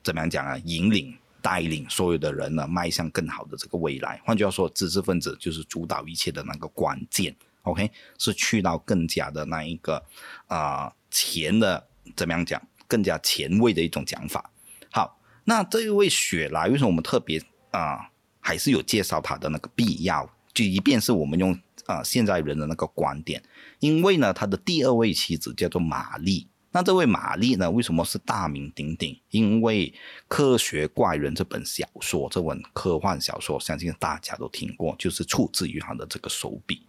[0.03, 4.21] 怎么样讲啊，引领带领所有的人呢迈向更好的这个未来。
[4.23, 7.35] 换句话说，知识分子就是主导一切的那个关键。
[7.63, 10.03] OK，是去到更加的那一个
[10.47, 14.51] 啊前的怎么样讲，更加前卫的一种讲法。
[14.91, 17.41] 好那这一位雪莱，为什么我们特别
[17.71, 18.09] 啊，
[18.41, 20.29] 还是有介绍他的那个必要？
[20.53, 23.41] 就一便是我们用啊现在人的那个观点，
[23.83, 26.47] 因为呢，他的第二位妻子叫做玛丽。
[26.71, 29.19] 那这位玛丽呢，为什么是大名鼎鼎？
[29.29, 29.91] 因为
[30.29, 36.87] 《科学怪人》这本小说，这本科幻小说，相信大家都听过，就是出自于他的这个手笔。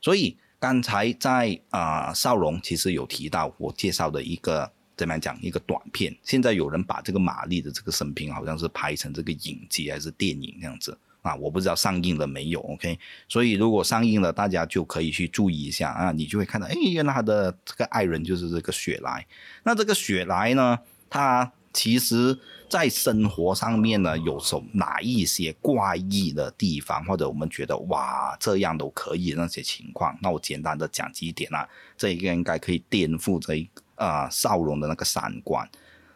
[0.00, 4.72] 所以刚才在啊少荣其实有提到我介绍的一个。
[4.96, 6.16] 怎么样讲一个短片？
[6.22, 11.34] 现在有人把这个玛丽的这个生平，好像是拍成这个影集还是电影这样子啊？
[11.34, 12.96] 我不知道上映了没有？OK，
[13.28, 19.26] 所以如果上映了，大家就可以去注意一下啊，你就会看到，哎，原来他的这个爱人就是这个雪莱。
[19.64, 20.78] 那这个雪莱呢，
[21.10, 30.16] 他其实在生活上面呢，有什哪一些怪异的地方，或者我们觉得哇，这样都可以那些情况？
[30.22, 33.68] 那我简单的讲几点啊，这一个应该可以颠覆这一。
[33.96, 35.64] 啊，少龙的那个三观，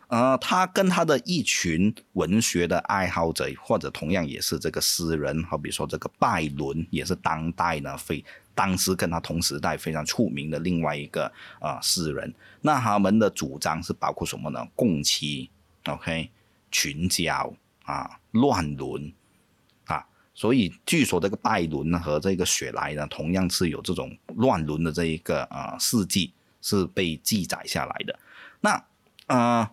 [0.09, 12.35] 呃，他跟他的一群文学的爱好者，或者同样也是这个诗人，好比说这个拜伦，也是当代呢非当时跟他同时代非常出名的另外一个啊诗人。
[12.63, 14.67] 那他们的主张是包括什么呢？
[14.75, 15.51] 共妻
[15.85, 16.31] ，OK，
[16.71, 19.13] 群交啊，乱伦
[19.85, 20.05] 啊。
[20.35, 26.33] 所以据说这个拜伦呢和这个雪莱呢，同样是有这种乱伦的这一个啊事迹。
[26.61, 28.19] 是被记载下来的，
[28.61, 28.85] 那
[29.29, 29.71] 呃，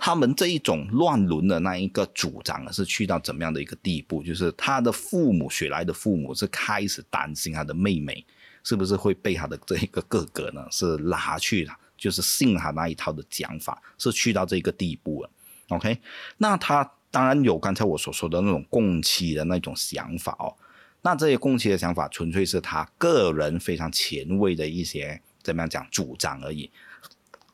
[0.00, 4.22] 他们这一种乱伦的那一个主张是去到怎么样的一个地步？
[4.22, 8.24] 就是他的父母雪莱的父母是开始担心他的妹妹
[8.64, 15.30] 是不是会被他的这一个哥哥呢是拉去就是信他那一套的讲法，是去到这个地步了。
[15.68, 16.00] OK，
[16.38, 20.56] 那他当然有刚才我所说的那种共妻的那种想法哦。
[21.02, 26.70] 那这些共妻的想法，纯粹是他个人非常前卫的一些怎么样讲主张而已。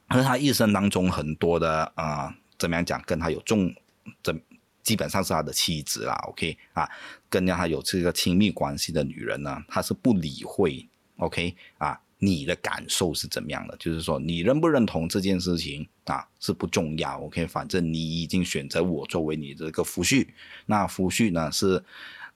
[0.08, 3.74] 而他一生当中很多的啊，怎么样讲，跟他有重，
[4.22, 4.40] 怎
[4.82, 6.14] 基本上是他的妻子啦。
[6.28, 6.88] OK 啊，
[7.28, 10.88] 跟让他有这个亲密关系的女人呢，他是不理会。
[11.16, 13.76] OK 啊，你的感受是怎么样的？
[13.78, 17.18] 就是说，你认不认同这件事情啊，是不重要。
[17.22, 20.28] OK，反正你已经选择我作为你这个夫婿，
[20.66, 21.82] 那夫婿呢是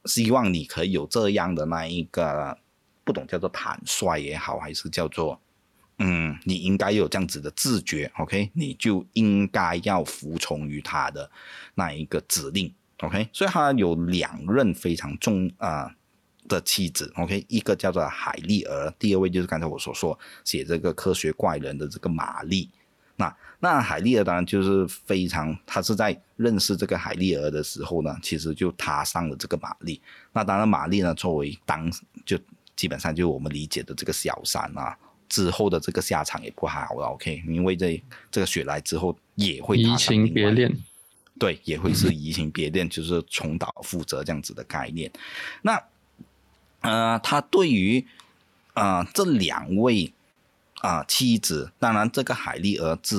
[0.07, 2.59] 希望你可以有这样的那一个，
[3.05, 5.41] 不懂叫做坦率也好，还是叫做。
[6.03, 8.51] 嗯，你应该有这样子的自觉，OK？
[8.55, 11.31] 你就应该要服从于他的
[11.75, 13.29] 那一个指令，OK？
[13.35, 15.95] 所以他有两任非常重啊
[16.49, 17.45] 的妻子，OK？
[17.49, 22.71] 一个叫做海丽儿，第二位就是刚才我所说写这个科学怪人的这个玛丽。
[23.17, 30.01] 那那海丽儿当然就是非常，他是在认识这个海丽儿的时候呢，其实就踏上了这个玛丽。
[30.33, 31.93] 那当然玛丽呢，作为当
[32.25, 32.39] 就
[32.75, 34.97] 基本上就我们理解的这个小三啊。
[35.31, 37.43] 之后的这个下场也不好了，OK？
[37.47, 40.77] 因为这这个雪莱之后也会移情别恋，
[41.39, 45.11] 对，也会是移情别恋， 就是重蹈覆辙这样子的概念。
[45.63, 45.81] 那
[46.81, 48.05] 呃，他对于
[48.75, 50.13] 啊这两位
[50.81, 53.17] 啊妻子，当然这个海丽儿之，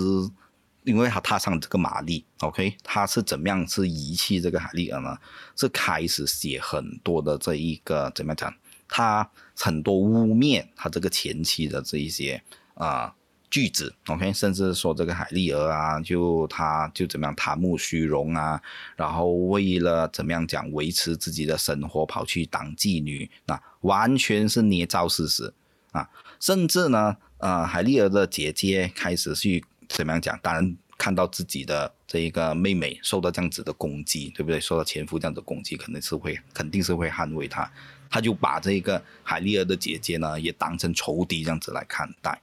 [0.83, 2.75] 因为他踏上这个玛丽，OK？
[2.83, 5.17] 他是怎么样是遗弃这个海丽儿呢？
[5.55, 8.53] 是开始写很多的这一个怎么讲？
[8.91, 13.15] 他很多污蔑他这个前妻的这一些啊
[13.49, 18.61] 句子，OK，甚至说这个海丽儿啊，就他就怎么样贪慕虚荣啊，
[18.97, 25.53] 然后为了怎么样讲维持自己的生活，跑去当妓女，那完全是捏造事实
[25.91, 34.59] 啊，甚至呢，呃，海丽儿的姐姐开始去怎么样讲，当然看到自己的这一个妹妹受到这样子的攻击，对不对？
[34.59, 37.69] 受到前夫这样的攻击，肯定是会肯定是会捍卫她。
[38.11, 42.39] 他就把这个海丽儿的姐姐呢，也当成仇敌这样子来看待。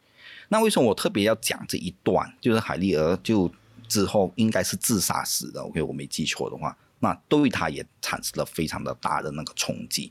[0.48, 2.32] 那为什么我特别要讲这一段？
[2.40, 3.52] 就是海丽儿就
[3.86, 5.60] 之后应该是自杀死的。
[5.60, 10.10] OK，我没记错的话，那对他也产生了非常的大的那个冲击。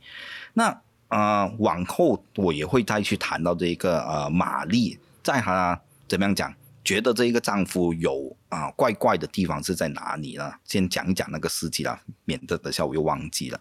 [0.53, 10.53] 那呃，往后我也会再去谈到这个呃，玛丽在她怎么样讲，觉得这一个丈夫有啊怪怪的地方是在哪里呢？
[10.65, 13.59] 先讲一讲那个事迹啦，免得等下我又忘记了。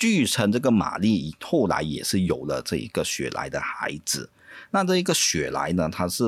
[0.00, 4.30] 据称，这个玛丽后来也是有了这一个雪莱的孩子。
[4.70, 6.24] 那这一个雪莱呢，他是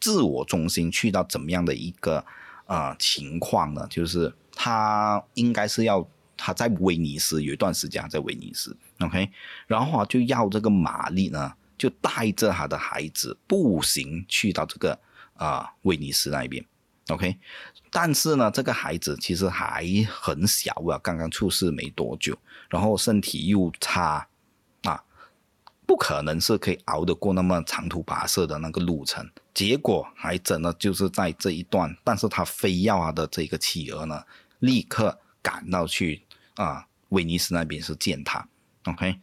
[0.00, 2.24] 自我中心去到怎么样的一个
[2.66, 3.84] 呃情况呢？
[3.90, 9.28] 就是他应该是要他在威尼斯有一段时间在威尼斯，OK，
[9.66, 14.96] 然后啊就要这个玛丽呢就带着他的孩子步行去到这个
[15.34, 16.64] 啊威尼斯那边
[17.08, 17.36] ，OK。
[17.90, 22.36] 但是呢，这个孩子其实还很小啊，刚刚出世没多久，
[22.68, 24.26] 然后身体又差，
[24.82, 25.02] 啊，
[25.86, 29.28] 不可能是可以熬得过那么长途跋涉的那个路程。
[29.54, 34.22] 结果还真的就是在这一段，但是他非要他的这个企鹅呢，
[34.58, 36.22] 立刻赶到去
[36.56, 38.46] 啊威尼斯那边是见他
[38.84, 39.18] ，OK，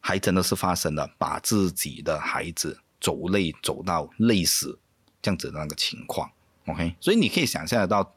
[0.00, 4.78] 还真的是发生了把自己的孩子走累走到累死
[5.22, 6.30] 这样子的那个情况。
[6.66, 8.14] OK，所以你可以想象得到，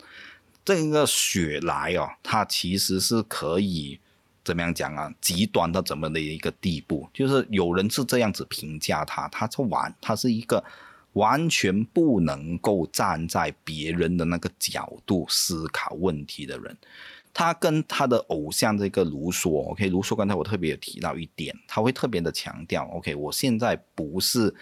[0.65, 3.99] 这个雪莱哦，它其实是可以
[4.47, 5.13] 怎么样讲啊？
[5.19, 7.05] 极端到怎么的一个地步？
[7.13, 10.63] 就是有人是这样子评价他，他是完，他是一个
[11.11, 16.77] 完全不能够站在别人的那个角度思考问题的人。
[17.33, 24.55] 他跟他的偶像这个卢梭，OK，卢梭刚才我特别有提到一点，他会特别的强调，OK，我现在不是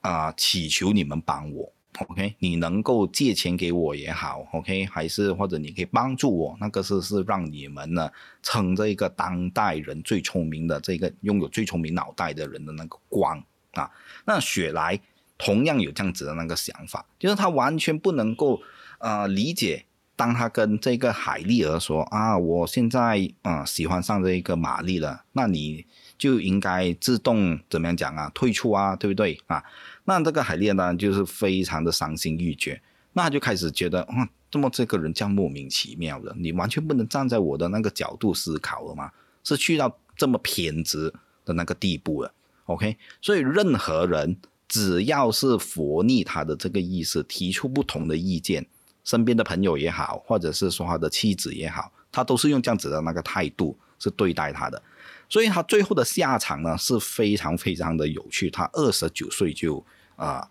[0.00, 1.70] 啊祈求你们帮我。
[1.98, 8.10] OK，你能够借钱给我也好，OK，还是或者你可以帮助我，那个是是让你们呢
[8.42, 13.38] 撑着一个当代人最聪明的这个拥有最聪明脑袋的人的那个光
[13.72, 13.90] 啊。
[14.24, 14.98] 那雪莱
[15.36, 18.62] 同样有这样子的那个想法，就是他完全不能够
[18.98, 19.84] 呃理解，
[20.16, 25.84] 当他跟这个海丽儿说啊，我现在啊喜欢上这一个玛丽了，那你
[26.16, 29.62] 就应该自动怎么样讲啊，退出啊，对不对啊？
[30.04, 32.80] 那这个海丽呢，就是非常的伤心欲绝，
[33.12, 39.10] 那就开始觉得，哇，这么这个人这样莫名其妙的，你完全不能站在我的那个角度思考了吗？
[39.44, 41.12] 是去到这么偏执
[41.44, 42.32] 的那个地步了
[42.66, 42.96] ，OK？
[43.20, 44.36] 所以任何人
[44.68, 48.66] 只要是佛逆他的这个意思，提出不同的意见，
[49.04, 54.80] 身边的朋友也好，或者是说他的妻子也好，他都是用这样子的那个态度是对待他的。
[55.32, 58.50] 所以他最后的下场呢是非常非常的有趣。
[58.50, 59.82] 他二十九岁就
[60.14, 60.46] 啊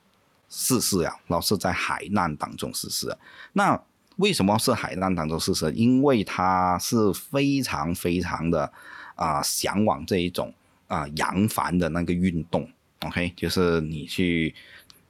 [0.49, 3.15] 逝世了，然后是在海难当中逝世。
[3.53, 3.79] 那
[4.15, 5.71] 为什么是海难当中逝世？
[5.73, 8.73] 因为他是非常非常的
[9.13, 10.51] 啊向往这一种
[10.87, 12.67] 啊扬帆的那个运动。
[13.01, 14.55] OK，就是你去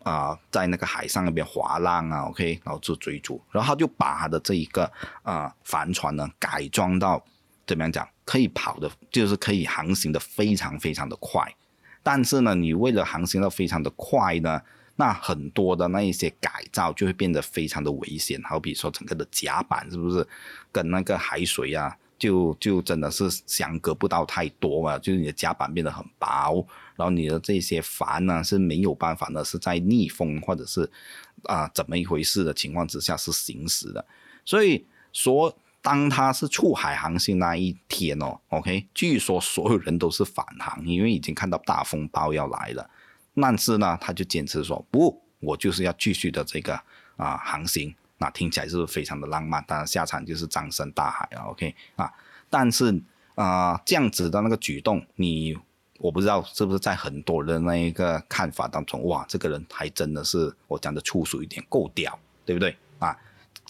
[0.03, 4.91] 啊在那个海上那边划浪啊，OK，然后做追逐，然后他就把他的这一个
[5.23, 7.23] 啊帆船呢改装到
[7.65, 11.53] 怎么样讲，可以跑的，就是可以航行的非常非常的快。
[12.01, 14.61] 但是呢，你为了航行的非常的快呢，
[14.95, 18.41] 那很多的那一些改造就会变得非常的危险。
[18.43, 20.25] 好比说整个的甲板是不是
[20.71, 24.97] 跟那个海水啊，就就真的是相隔不到太多嘛？
[24.97, 26.65] 就是你的甲板变得很薄，
[26.95, 30.89] 然后你的这些帆呢是没有办法呢是在逆风或者是
[31.43, 34.05] 啊怎么一回事的情况之下是行驶的。
[34.45, 35.53] 所以说。
[35.81, 42.89] 当他是出海航行那一天哦，OK，据说所有人都是返航，因为已经看到大风暴要来了。
[43.35, 46.79] 但是呢，他就坚持说不，我就是要继续的这个
[47.17, 47.95] 啊航行。
[48.17, 49.63] 那听起来是不是非常的浪漫？
[49.67, 52.11] 当然下场就是葬身大海啊，OK 啊。
[52.51, 53.01] 但是
[53.33, 55.57] 啊，这样子的那个举动，你
[55.97, 62.77] 我不知道是不是在很多人那一个看法当中，哇，这个人还真的是我讲的粗俗一点，够屌，对不对？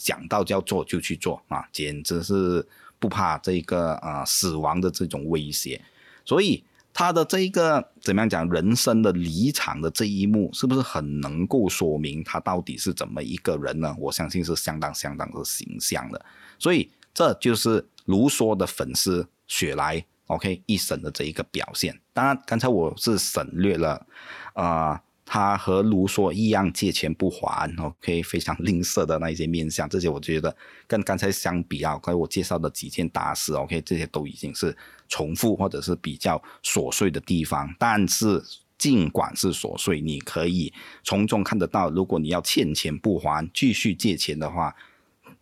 [0.04, 2.66] 讲到就要做就去做啊，简直是
[3.00, 5.80] 不怕这个啊死亡的这种威胁。
[6.26, 13.96] 所以他的这一个怎么样讲人生的离场的这一幕，是不是很能够说明他到底是怎么一个人呢？
[14.00, 16.26] 我相信是相当相当的形象的。
[16.58, 22.00] 所以这就是卢梭的粉丝雪莱 OK 一生的这一个表现。
[22.14, 24.06] 当然，刚才我是省略了
[24.54, 25.02] 啊。
[25.34, 30.54] 他和卢梭一样借钱不还，OK，非常吝啬的那一些面相，这些我觉得
[30.86, 34.76] 跟刚才相比啊，刚才我介绍的几件大事，OK，这些都已经是
[35.08, 37.74] 重复或者是比较琐碎的地方。
[37.80, 38.44] 但是
[38.78, 44.76] 尽管是琐碎，你可以从中看得到，如果你要欠钱不还，继续借钱的话，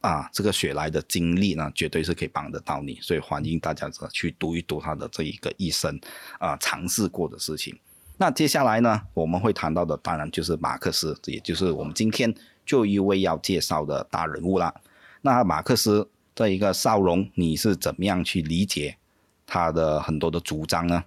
[0.01, 2.99] 啊，这个雪莱的经历呢，绝对是可以帮得到你。
[3.01, 5.99] 所以欢迎大家去读一读他的这一个一生
[6.37, 7.75] 啊，尝试过的事情。
[8.21, 14.75] 那接下来呢，我们会谈到的当然就是马克思，也就是我们今天就一位要介绍的大人物了。
[15.21, 18.97] 那马克思这一个少龙，你是怎么样去理解
[19.45, 21.05] 他的很多的主张呢？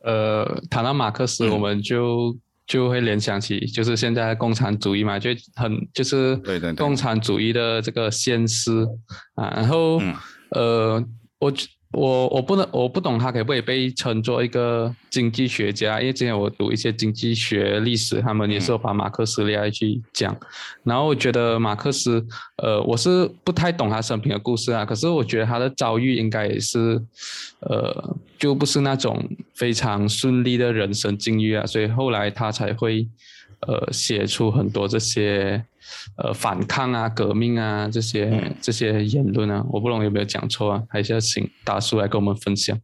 [0.00, 2.34] 呃，谈到马克思，我们就
[2.66, 6.34] 就会联想起，就是现在共产主义嘛，就很就是
[6.74, 8.88] 共产主义的这个先师
[9.34, 9.50] 啊。
[9.50, 10.00] 然后
[10.52, 11.04] 呃，
[11.38, 11.52] 我。
[11.92, 20.36] 我我不能我不懂他可不可以被称作一个经济学家，因为之前我读一些经济学历史，他们也是有把马克思列下去讲。
[20.82, 22.24] 然后我觉得马克思，
[22.56, 27.00] 呃，我是不太懂他生平的故事啊，可是我觉得他的遭遇应该也是，
[27.60, 29.22] 呃，就不是那种
[29.54, 33.06] 非常顺利的人生境遇啊，所以后来他才会。
[33.66, 35.64] 呃，写出很多这些
[36.16, 40.82] 呃反抗啊、革命啊这些这些言论啊，我不懂有没有讲错啊？
[40.88, 42.80] 还是要请大叔来跟我们分享。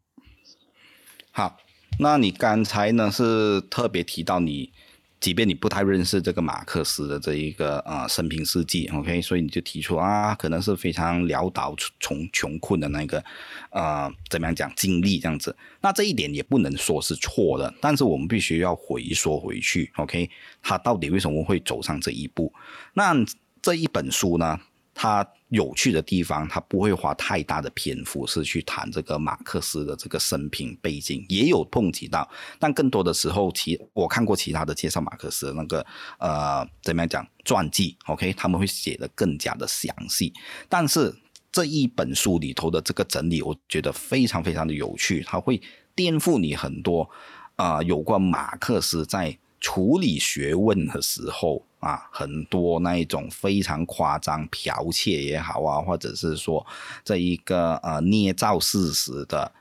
[1.31, 1.57] 好，
[1.99, 4.72] 那你刚才呢是特别提到你。
[5.21, 13.23] 即便你不太认识这个马克思的这一个呃生平事迹，OK，所以你就提出啊，可能是非常潦倒、穷穷困的那个
[13.71, 15.57] 呃怎么样讲经历这样子。
[15.81, 20.31] 那这一点也不能说是错的，但是我们必须要回缩回去，OK，
[20.62, 22.53] 他到底为什么会走上这一步？
[22.95, 23.14] 那
[23.61, 24.61] 这一本书呢？
[25.01, 32.28] 他有趣的地方，他不会花太大的篇幅是去谈这个马克思的这个生平背景，也有碰及到，
[32.59, 35.86] 但更多的时候，其我看过其他的介绍马克思的那个
[36.18, 40.32] 呃怎么样讲传记，OK，他们会写的更加的详细。
[40.68, 41.14] 但是
[41.53, 45.62] 这一本书里头的这个整理，我觉得非常非常的有趣，它会
[45.94, 47.09] 颠覆你很多
[47.55, 51.64] 啊有关马克思在处理学问的时候。
[51.81, 56.66] 啊，很多那一种非常夸张剽窃也好啊，或者是说
[57.05, 59.53] 这一个呃捏造事实的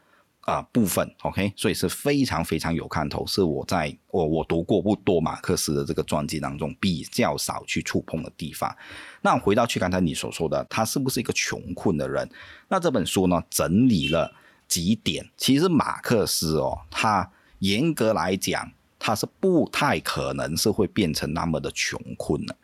[0.41, 8.75] 啊部分，OK，所以是非常非常有看头，是我在我我读过不多马克思的这个传记当中比较少去触碰的地方。
[9.21, 12.27] 那回到去刚才你所说的，他是不是一个穷困的人？
[12.67, 14.33] 那这本书呢，整理了
[14.67, 15.29] 几点。
[15.37, 18.71] 其实马克思哦，他严格来讲。
[18.99, 22.55] 他是不太可能是会变成那么的穷困的。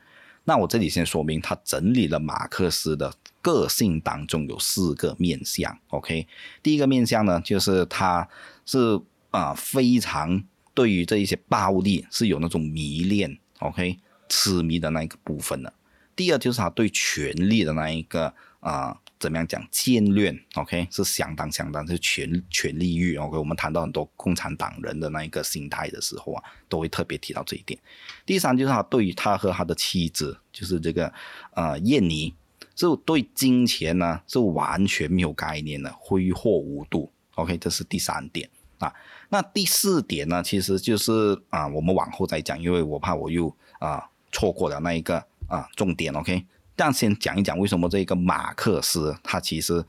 [0.45, 5.77] 那我这里先说明，他整理了马克思的个性当中有四个面相。
[5.89, 6.27] OK，
[6.61, 8.27] 第一个面相呢，就是他
[8.65, 8.99] 是
[9.31, 15.73] 啊非常对于这一些暴力是有那种迷恋，OK，痴迷的那一个部分的。
[16.15, 18.97] 第二就是他对权力的那一个啊。
[19.23, 23.15] 怎么样讲奸略？OK，是相当相当是权权力欲。
[23.15, 27.79] OK，我们谈到很多共产党人的那一个心态的时候啊，都会特别提到这一点。
[28.25, 31.13] 第三就是他对于他和他的妻子，就是这个
[31.53, 32.35] 呃燕妮，
[32.75, 37.09] 是对金钱呢是完全没有概念的，挥霍无度。
[37.35, 38.49] OK，这是第三点
[38.79, 38.93] 啊。
[39.29, 44.03] 那第四点呢，其实就是啊，我们往后再讲，因为我怕我又啊
[44.33, 46.13] 错过了那一个啊重点。
[46.13, 46.45] OK。
[46.75, 49.85] 但先讲一讲为什么这个马克思他其实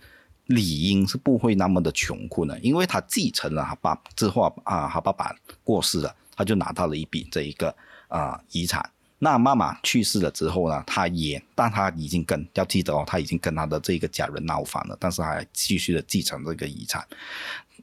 [0.46, 2.58] 理应是不会那么的穷困呢？
[2.60, 7.74] 因为他继承了他爸之后啊，他爸爸过世了，他就拿到了一笔这一个
[8.08, 8.90] 啊遗产。
[9.20, 17.02] 那妈妈去世了之后呢，他也，但他已经跟要记得哦，他已经跟他的这个家人闹翻了，但是还继续的继承这个遗产。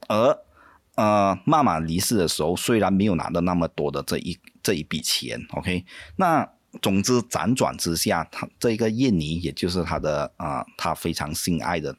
[0.06, 0.38] 而
[0.94, 5.84] 呃，妈妈离世的时候，虽然没有拿到那么多的这一这一笔钱，OK，
[6.14, 6.48] 那。
[6.80, 11.94] 总之，辗转之下，他这个燕妮，也就是他的啊，他非常心爱的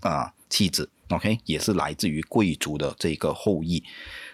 [0.00, 3.82] 啊妻子，OK，也是来自于贵族的这个后裔，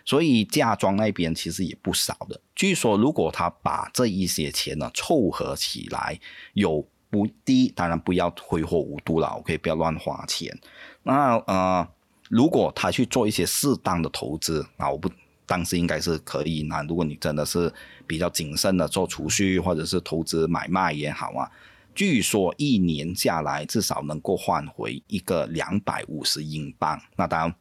[0.05, 2.41] 所以嫁妆那边其实也不少的。
[2.57, 6.19] 据说，如果他把这一些钱呢凑合起来，
[6.55, 10.59] 有不低，当然不要挥霍无度了，OK，不要乱花钱。
[11.05, 11.89] 那呃，
[12.29, 15.09] 如果他去做一些适当的投资，那我不。
[15.47, 17.73] 当时应该是可以那如果你真的是
[18.07, 21.51] 比较谨慎的做储蓄或者是投资买卖也好啊，
[21.95, 26.99] 据说一年下来至少能够换回一个两百五十英镑。
[27.17, 27.55] 那当然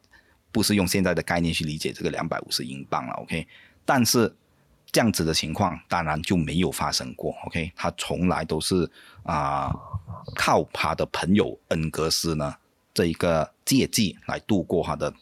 [0.50, 3.46] 不是用现在的概念去理解这个两百五十英镑了，OK？
[3.84, 4.34] 但是
[4.90, 7.70] 这样子的情况当然就没有发生过，OK？
[7.76, 8.90] 他从来都是
[9.24, 9.70] 啊
[10.34, 12.54] 靠他的朋友恩格斯呢
[12.94, 15.12] 这一个借记来度过他的。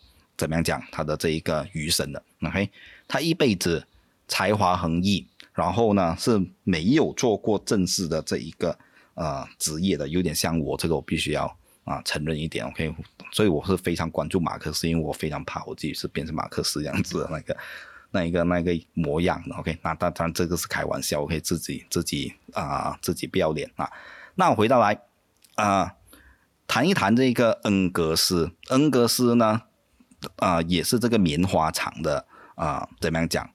[0.43, 2.69] 怎么样讲他的这一个余生的？OK，
[3.07, 3.87] 他一辈子
[4.27, 5.25] 才华横溢，
[5.55, 8.77] 然后呢是没有做过正式的这一个
[9.15, 11.47] 呃职业的，有点像我这个，我必须要
[11.85, 12.67] 啊承认一点。
[12.67, 12.93] OK，
[13.31, 17.57] 所以我是非常关注马克思，因为我非常怕我自己是变成马克思这样子的那个
[18.11, 19.41] 那一个那一个模样。
[19.57, 23.89] OK，那当然这个是开玩笑，OK，自己自己啊自己不要脸啊。
[24.35, 25.01] 那我回到来
[25.55, 25.95] 啊，
[26.67, 29.63] 谈一谈这个恩格斯，恩格斯呢？
[30.37, 33.49] 啊，也是这个棉花厂的啊，怎么样讲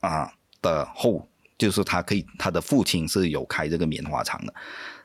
[0.00, 0.32] 啊
[0.62, 4.54] 的后，就是他可以，他的父亲是有开这个棉花厂的。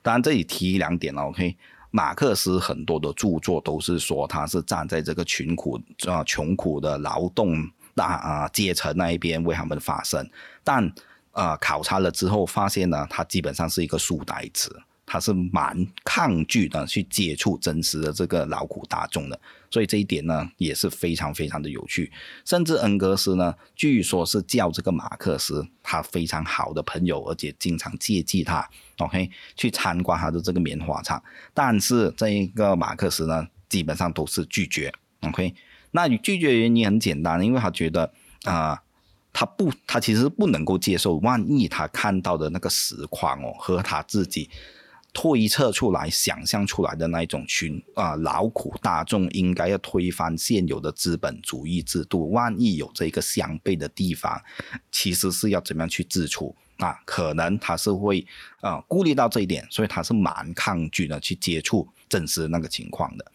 [0.01, 1.58] 当然这里提两点了，OK，
[1.91, 10.30] 马克思很多的著作都是说他是站在这个穷苦啊穷苦的劳动大啊阶层那一边为他们发声，
[10.64, 10.91] 但
[11.32, 14.82] 啊考察了之后发现呢，他基本上是一个书呆子。
[15.06, 19.39] 他是蛮抗拒的去接触真实的这个劳苦大众的，
[19.70, 22.12] 所以这一点呢也是非常非常的有趣。
[22.43, 31.22] 甚至恩格斯呢，据说是叫这个马克思他非常好的朋友，而且经常借记他，OK，去参观他的这个棉花厂。
[31.53, 34.91] 但是这一个马克思呢，基本上都是拒绝
[35.22, 35.53] ，OK。
[35.91, 38.12] 那你拒绝原因很简单，因为他觉得
[38.43, 38.82] 啊，
[39.32, 44.49] 他不，他其实不能够接受，万一他看到的那个实况哦，和他自己。
[45.16, 52.32] 推测出来、想象出来的那一种群啊，劳苦大众应该要推翻现有的资本主义制度。
[52.32, 54.39] 万一有这个相悖的地方，
[54.91, 56.99] 其实是要怎么样去自处啊？
[57.05, 58.28] 可能他是会
[58.59, 63.26] 啊顾虑到这一点，所以他是蛮抗拒的去接触真实那个情况的。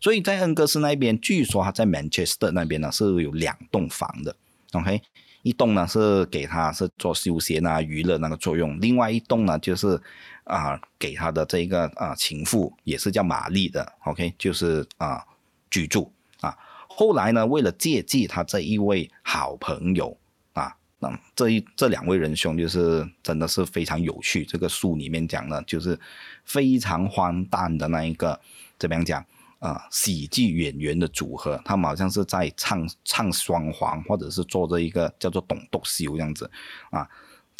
[0.00, 4.34] 所以在恩格斯那边，据说他在 Manchester 那边呢是有两栋房的
[4.72, 5.00] ，OK，
[5.42, 10.02] 一栋呢是给他是做休闲啊娱乐那个作用，另外一栋呢就是。
[10.44, 15.24] 啊，给他的这一个啊情妇也是叫玛丽的，OK，就是啊
[15.70, 16.56] 居住啊。
[16.88, 20.16] 后来呢，为了借记他这一位好朋友
[20.52, 24.44] 啊，那这一这两位仁兄就是真的是非常有趣。
[24.44, 25.98] 这个书里面讲的，就是
[26.44, 28.38] 非常荒诞的那一个
[28.78, 29.24] 怎么样讲
[29.60, 29.86] 啊？
[29.90, 36.50] 喜剧演员的组合，他们好像是在唱唱双簧，或者是做这一个叫做董笃秀这样子
[36.90, 37.08] 啊。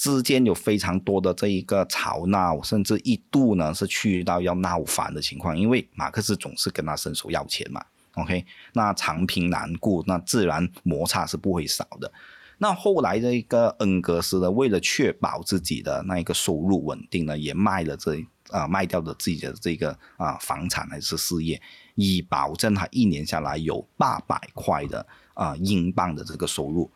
[0.00, 7.84] 之间有非常多的这一个吵闹，甚至一度呢是去到要闹翻的情况，因为马克思总是跟他伸手要钱嘛。
[8.14, 12.10] OK，那长平难顾，那自然摩擦是不会少的。
[12.56, 21.60] 那后来这个恩格斯呢，为了确保自己的那一个收入稳定呢，也卖了这啊卖掉了自己的这个啊房产还是事业，
[21.94, 26.90] 以保证他一年下来有八百块的啊英镑的这个收入。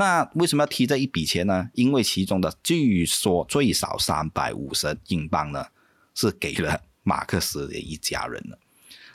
[0.00, 1.68] 那为什么要提这一笔钱呢？
[1.74, 5.66] 因为其中的据说最少三百五十英镑呢，
[6.14, 8.58] 是给了马克思的一家人了。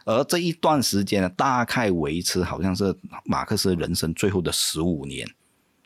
[0.05, 5.27] 而这一段时间呢，大概维持好像是马克思人生最后的十五年。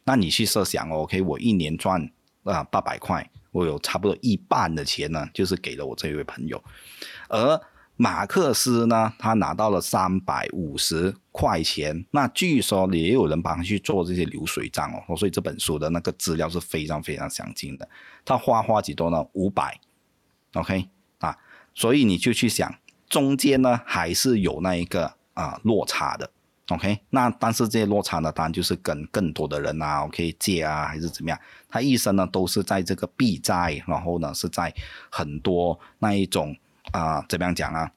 [0.03, 2.11] 那你去设想，OK，我一年赚
[2.43, 6.61] 啊八百块，我有差不多一半的钱呢，就是给了我这位朋友。
[7.29, 7.57] 而
[8.01, 12.05] 马克思呢，他拿到了三百五十块钱。
[12.11, 17.85] 那据说也有人帮他去做这些流水账哦，所以这本书的那个资料是非常非常详尽的。
[18.23, 19.21] 他花花几多呢？
[19.33, 19.77] 五百
[20.53, 20.87] ，OK
[21.17, 21.37] 啊，
[21.75, 22.73] 所以你就去想，
[23.09, 26.31] 中间呢还是有那一个啊落差的。
[26.69, 31.37] OK，那但是这些落差呢，当然就是跟更多的人啊，OK 借啊，还是怎么样？
[31.67, 34.73] 他一生呢都是在这个避债，然后呢是在
[35.09, 36.55] 很多那一种
[36.91, 37.91] 啊，怎么样讲啊，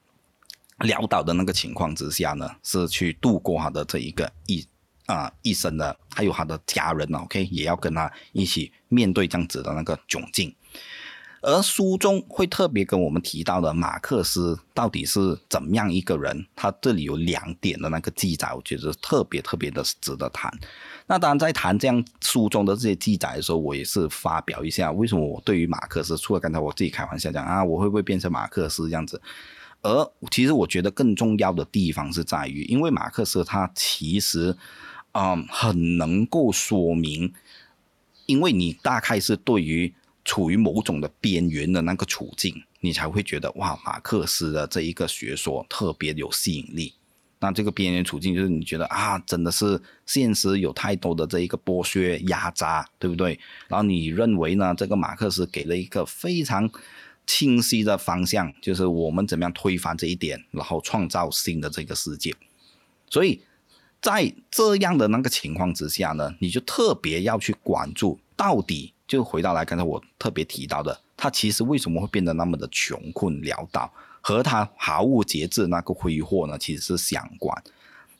[0.79, 4.65] 潦倒的那个情况之下呢，是去度过他的这一个一
[5.05, 10.55] 啊一生的，还有他的家人呢，OK 也要跟他一起面对这样子的那个窘境。
[11.45, 16.47] 而书中会特别跟我们提到的马克思到底是怎么样一个人？
[16.55, 20.49] 他这里有两点的那个记载，我觉得特别特别的值得谈。
[21.07, 29.21] 那当然，在谈这样书中的这些记载的时候，我也是发表一下为什么我对于马克思，除了刚才我自己开玩笑讲啊，我会不会变成马克思这样子？
[29.81, 34.55] 而其实我觉得更重要的地方是在于，因为马克思他其实，
[35.11, 37.33] 嗯，很能够说明，
[38.25, 39.93] 因为你大概是对于。
[40.25, 46.93] 处于某种的边缘的那个处境，你才会觉得哇，马克思的这一个学说特别有吸引力。
[47.43, 53.37] 那这个边缘处境就是你觉得啊，真的是现实有太多的这一个剥削压榨，对不对？
[53.67, 54.73] 然后你认为呢？
[54.77, 56.69] 这个马克思给了一个非常
[57.27, 62.33] 清晰的方向，就是我们怎么样推翻这一点，然后创造新的这个世界。
[63.09, 63.41] 所以
[64.01, 68.93] 在这样的那个情况之下呢，你就特别要去关注到底。
[69.05, 73.93] 就回到来刚才我特别提到的，他其实为什么会变得那么的穷困潦倒，
[74.25, 77.63] 和他毫无节制那个挥霍呢，其实是相关。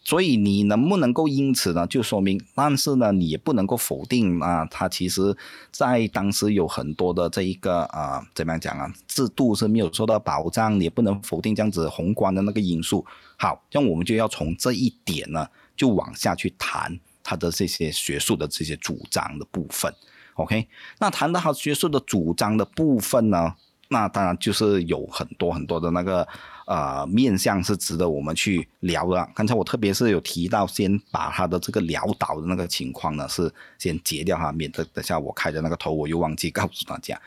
[0.05, 5.33] 所以你能不能够因此呢，就说明，但是呢，你也不能够否定啊，他其实
[5.71, 13.05] 在当时有很多的这一个啊，怎么样讲啊，制度是没有受到保障，也不能否定这样子宏观的那个因素。
[13.37, 15.47] 好，这样我们就要从这一点呢，
[15.77, 19.89] 就往下去谈他的这些学术的这些主张的部分。
[20.33, 20.67] OK，
[20.99, 23.55] 那谈到他学术的主张的部分呢，
[23.93, 26.27] 那当然就是有很多很多的那个
[26.65, 29.29] 呃面向是值得我们去聊的。
[29.35, 37.17] 刚才我特别是有提到，先把他的这个潦倒的那个情况呢，是先截掉哈，免得等下我开的那个头我又忘记告诉大家。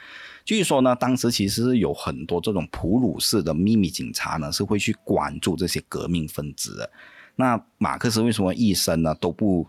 [0.44, 6.90] 据说呢，当时其实有很多这种普鲁士的秘密警察呢，是会去关注这些革命分子的。
[7.36, 9.66] 那马克思为什么一生呢都不？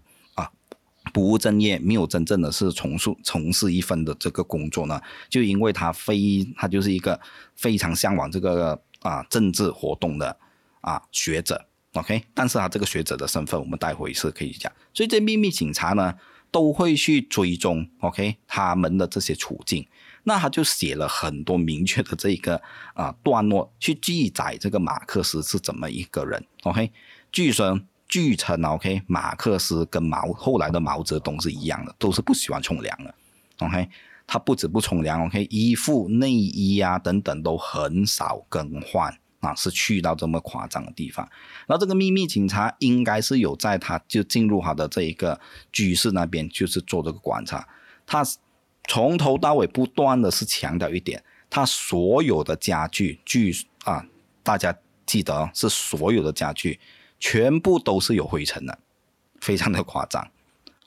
[1.14, 7.20] 不务正业，没有真正的是从事从事一份的这个工作呢，就因为他非他就是一个
[7.55, 10.38] 非常向往这个啊政治活动的
[10.82, 16.14] 啊学者，OK，但是他这个学者的身份，我们待会是可以讲，所以这秘密警察呢
[16.51, 19.88] 都会去追踪，OK，他们的这些处境，
[20.24, 22.62] 那他就写了很多明确的这一个
[22.93, 26.91] 啊段落去记载这个马克思是怎么一个人，OK，
[27.32, 27.80] 据说。
[28.08, 33.14] 据称，OK，马克思跟毛后来的毛泽东是一样的，都是不喜欢冲凉的
[33.60, 33.89] ，OK，
[34.26, 41.28] 他不止不冲凉，OK，衣服、内衣啊等等都很少更换啊，是去到这么夸张的地方。
[41.68, 45.39] 然后这个秘密警察应该是有在他就进入他的这一个
[45.74, 47.68] 居室那边，就是做这个观察。
[48.05, 48.24] 他
[48.88, 53.53] 从头到尾不断的是强调一点，他所有的家具，据
[53.84, 54.05] 啊
[54.43, 54.74] 大家
[55.05, 56.80] 记得是所有的家具。
[57.20, 58.78] 全部都是有灰尘的，
[59.41, 60.28] 非常的夸张。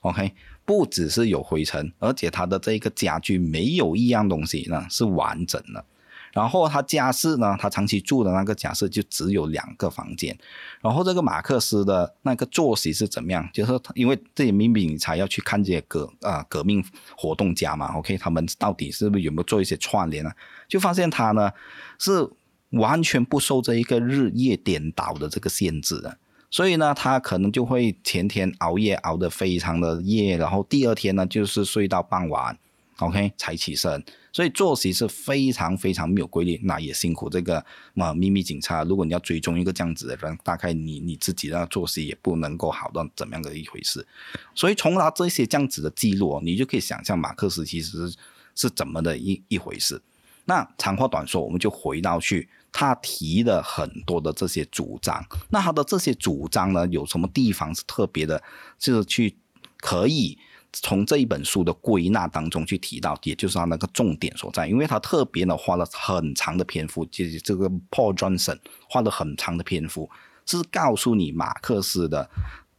[0.01, 0.33] OK，
[0.65, 5.85] 不只是有灰尘，而且它的这个家具没有一样东西呢是完整的。
[6.33, 10.37] 然后他家室呢，他长期住的那个家室就只有两个房间。
[10.79, 13.49] 然后这个马克思的那个作息是怎么样？
[13.53, 16.81] 就是因为这些秘密警察要去看这些革啊革命
[17.17, 17.87] 活动家嘛。
[17.97, 20.31] OK，他们到底是不是有没有做一些串联呢？
[20.69, 21.51] 就发现他呢
[21.99, 22.29] 是。
[22.71, 26.17] 完全不受这一个日夜颠倒的这个限制的，
[26.51, 32.55] 所以呢，他可能就会前天熬夜熬得非常的夜，然后第二天呢就是睡到傍晚
[32.97, 36.59] ，OK 才起身，所以作息是非常非常没有规律。
[36.63, 37.63] 那也辛苦这个
[37.95, 44.05] 啊秘密警察，如果你要追踪一个这样子的人，大概你你自己的作息也不能够好到怎么样的一回事。
[44.53, 48.13] 所以从他这些这样子的记录，你就可以想象马克思其实
[48.55, 50.01] 是怎么的一一回事。
[50.43, 52.49] 那长话短说，我们就回到去。
[52.71, 58.41] 他提了很多的这些主张，那他的这些主张呢，有什么地方是特别的？
[58.79, 59.37] 就是去
[59.77, 60.37] 可以
[60.71, 64.67] 从这一本书的归纳当中去提到，也就是他那个重点所在。
[64.67, 68.57] 因为他特别的花了很长的篇幅，就是这个 Paul Johnson
[68.89, 70.09] 花了很长的篇幅，
[70.45, 72.29] 是告诉你马克思的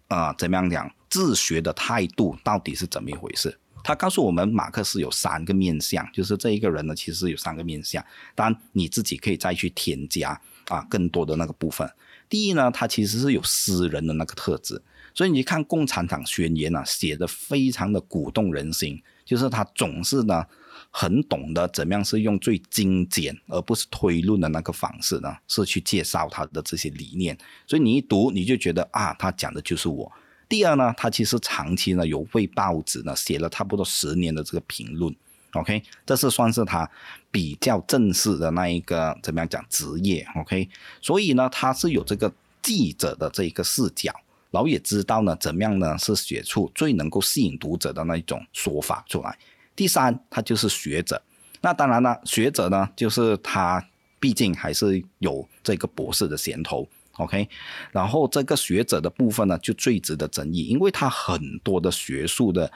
[0.08, 3.58] 啊怎么样讲自学的态度到底是怎么一回事。
[3.84, 8.04] 他告诉我们，马克思有三个面相，就是这一个人呢，其实有三个面相。
[8.34, 11.90] 当然，你自己可以再去添加啊更多的那个部分。
[12.28, 14.80] 第一呢，他其实是有诗人的那个特质，
[15.12, 20.44] 所以你看《共产党宣言》呢，写的非常的鼓动人心，就是他总是呢
[20.90, 27.36] 很懂得怎么样是用最精简而不是推论的那个方式呢，是去介绍他的这些理念。
[27.66, 30.10] 所以你一读你就觉得啊，他讲的就是我。
[30.52, 35.16] 第二呢，他其实长期呢有为报纸呢写了差不多十年的这个评论。
[35.52, 36.86] OK，这是算是他
[37.30, 40.68] 比较正式的那一个怎么样讲职业？OK，
[41.00, 42.30] 所以呢，他是有这个
[42.60, 44.12] 记者的这一个视角，
[44.50, 49.38] 然后也知道呢怎么样呢是写出最能够吸引读者的那一种说法出来。
[49.74, 51.22] 第三，他就是学者，
[51.62, 53.82] 那当然了，学者呢就是他
[54.20, 56.86] 毕竟还是有这个博士的衔头
[57.22, 57.48] ，OK，
[57.90, 62.70] 然后这个学者的部分呢就最值得争议，因为他很多的学术的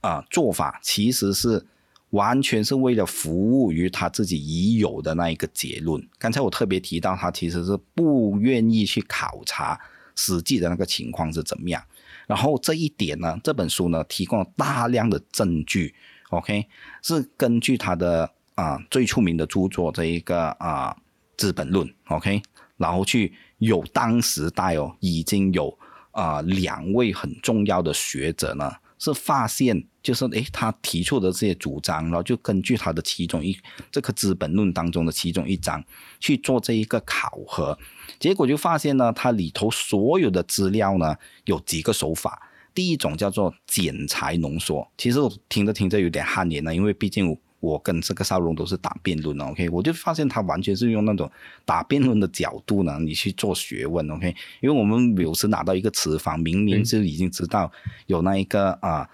[0.00, 1.66] 啊做法其实是。
[2.10, 6.04] 完全是为了服务于他自己已有的那一个结论。
[6.18, 9.78] 刚才我特别提到，他其实是不愿意去考察
[10.16, 11.80] 实际的那个情况是怎么样。
[12.26, 15.94] 然后这一点呢，这本书呢提供了大量的证据。
[16.30, 16.66] OK，
[17.00, 20.90] 是根据他的啊最出名的著作这一个啊
[21.36, 22.42] 《资本论》OK，
[22.76, 25.78] 然后去有当时代哦已经有
[26.10, 28.70] 啊两位很重要的学者呢。
[29.02, 33.56] 是发现，就是诶，他提出的这些主张，然后就根据他的其中一
[33.90, 35.82] 这个《资本论》当中的其中一章
[36.18, 37.78] 去做这一个考核，
[38.18, 47.34] 结果就发现呢，它里头所有的资料呢有几个手法，第一种叫做剪裁浓缩，其实我听着听着有点汗颜了，因为毕竟。
[47.60, 51.30] 我跟这个少龙都是打辩论的，OK，我就发现他完全是用那种
[51.64, 57.70] 打辩论的角度呢，你去做学问，OK，因为我们有时拿到一个词方，明明就已经知道
[58.06, 59.08] 有那一个啊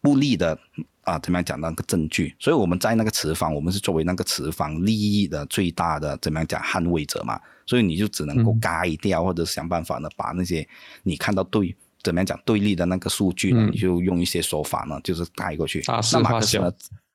[0.00, 0.56] 不利的
[1.02, 10.66] 啊怎么样讲那个证据，所以我们在那个词方，我们是作为那个词方利益的最大的怎么样讲捍卫者嘛，所以你就只能够盖掉或者想办法呢，把那些
[11.02, 15.82] 你看到对怎么样讲对立的那个数据呢，你就用一些手法呢，就是带过去。
[16.12, 16.72] 那马克思呢？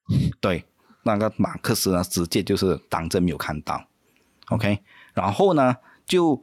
[0.39, 0.63] 对，
[1.03, 3.85] 那个马克思呢，直接就是当真没有看到
[4.49, 4.79] ，OK，
[5.13, 6.41] 然后呢，就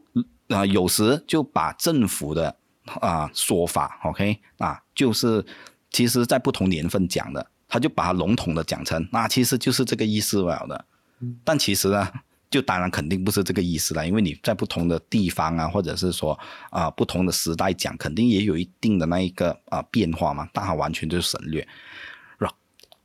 [0.48, 5.44] 啊有时就把政府的啊说法，OK，啊就是
[5.90, 10.84] 其实在不同年份讲的，他就把它笼统的讲成，那其实就是这个意思了的，
[11.42, 12.08] 但其实呢，
[12.50, 16.38] 就当然肯定不是这个意思了，因为你在不同的地方啊，或者是说
[16.70, 21.66] 啊不同的时代讲，肯定也有一定的那一个啊变化嘛，但它完全就是省略。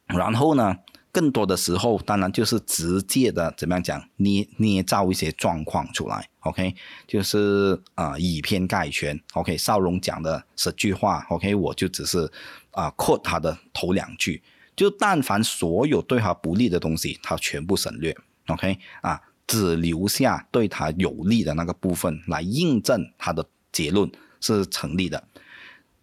[0.09, 0.75] 然后呢，
[1.11, 6.75] 更多的时候，当然就是直接的怎么样讲，捏捏造一些状况出来，OK，
[7.07, 12.31] 就是啊以偏概全，OK，少龙讲的十句话，OK，我就只是
[12.71, 14.41] 啊 quote 他的头两句，
[14.75, 18.15] 就但凡所有对他不利的东西，他全部省略
[18.47, 25.23] ，OK，啊，只留下对他有利的那个部分来印证他的结论是成立的。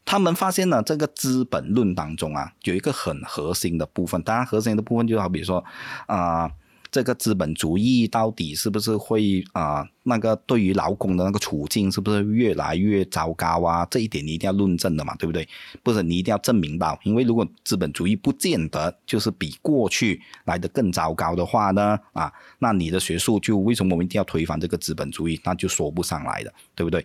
[0.06, 4.22] 他们发现呢，这个《资本论》当中啊，有一个很核心的部分。
[4.22, 5.62] 当然，核心的部分就好比说，
[6.06, 6.48] 啊，
[6.92, 13.84] 这个资本主义到底是不是会啊，那个对于劳工的那个处境是不是越来越糟糕啊？
[13.90, 15.46] 这一点你一定要论证的嘛，对不对？
[15.82, 27.04] 不是你一定要证明到，因为如果资本主义不见得就是比过去来的更糟糕的话呢，啊，那你的学术就为什么我们一定要推翻这个资本主义，那就说不上来的，对不对？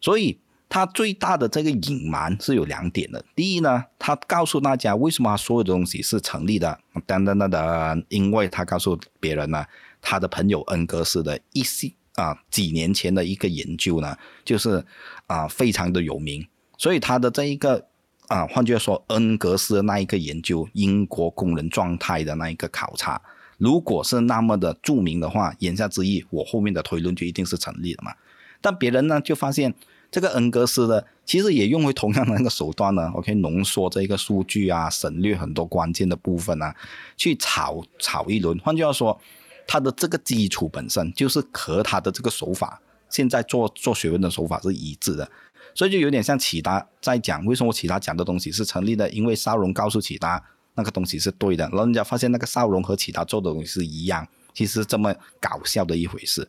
[0.00, 0.36] 所以。
[0.70, 3.24] 他最大的这个隐瞒是有两点的。
[3.34, 9.66] 第一呢，他告诉大家为什么他所有的东西是成立的，等等等等，因为他告诉别人呢，
[10.00, 14.86] 他的朋友恩格斯的一些啊几年前的一个研究呢，就是
[15.26, 16.46] 啊非常的有名，
[16.78, 17.88] 所以他的这一个
[18.28, 23.20] 啊，换句话说，恩格斯的那一个研究英国工人状态的那一个考察，
[23.58, 28.12] 如果是那么的著名的话，言下之意，我后面的推论就一定是成立的嘛。
[28.60, 29.74] 但别人呢就发现。
[30.10, 36.74] 这个恩格斯的其实也用回同样的那个手段呢， OK，浓缩这个数据啊，省略很多关键的部分啊，
[37.16, 38.58] 去炒炒一轮。
[38.58, 39.20] 换句话说，
[39.68, 45.30] 他的这个基础本身就是和他的这个手法，现在做做学问的手法是一致的，
[45.74, 50.42] 所以就有点像启达在讲为什么启达讲的东西是成立的，因为少龙告诉启达
[50.74, 56.48] 那个东西是对的，然后人家发现那个少龙和启达做的东西是一样，其实这么搞笑的一回事。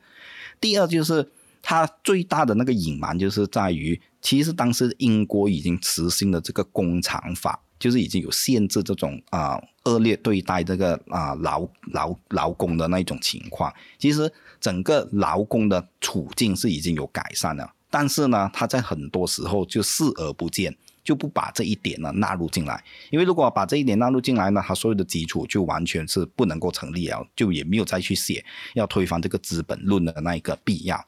[0.59, 1.29] 第二就是。
[1.61, 13.71] 它最大的那个隐瞒就是在于，其实当时英国已经实行了这个工厂法，就是已经有限制这种啊恶劣对待这个啊劳劳劳工的那一种情况。
[13.97, 28.43] 其实整个劳工的处境是已经有改善了，但是呢，他在很多时候就视而不见，就不把这一点呢纳入进来，因为如果把这一点纳入进来呢，他所有的基础就完全是不能够成立了，就也没有再去写
[28.73, 31.03] 要推翻这个资本论的那一个必要。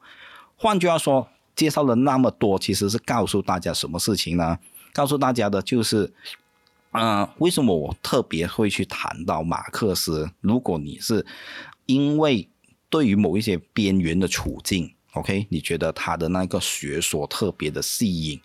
[0.56, 4.58] 换句话说，介绍了那么多，其实是告诉大家什么事情呢？
[4.92, 6.12] 告诉大家的就是，
[6.92, 10.30] 嗯，为什么我特别会去谈到马克思？
[10.40, 11.24] 如果你是
[11.86, 12.48] 因为
[12.88, 18.40] 对于某一些边缘的处境，OK，你觉得他的那个学说特别的吸引，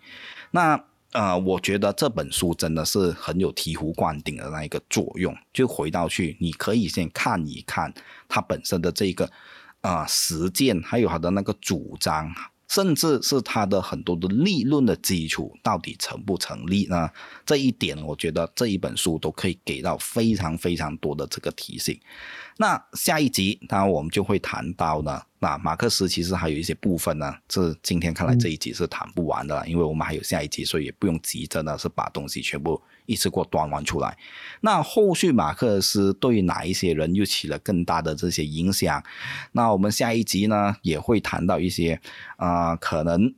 [0.50, 0.84] 那。
[1.12, 5.36] 呃，我觉得这本书真的是很有醍醐灌顶的那一个作用。
[5.52, 7.92] 就回到去，你可以先看一看
[8.28, 9.28] 它本身的这个
[9.80, 12.32] 啊实践，还有他的那个主张，
[12.68, 17.10] 甚至是他的很多的立论的基础到底成不成立呢？
[17.44, 21.98] 这一点，我觉得这一本书都可以给到非常非常多的这个提醒。
[22.60, 25.18] 那下一集，当然我们就会谈到呢。
[25.38, 34.14] 那马克思其实还有一些部分呢，是今天看来这一集是谈不完的了，因为我们还有下一集，所以也不用急着呢，是把东西全部一次过端完出来。
[34.60, 39.02] 那后续马克思对哪一些人又起了更大的这些影响？
[39.52, 41.98] 那我们下一集呢也会谈到一些
[42.36, 43.34] 啊，可能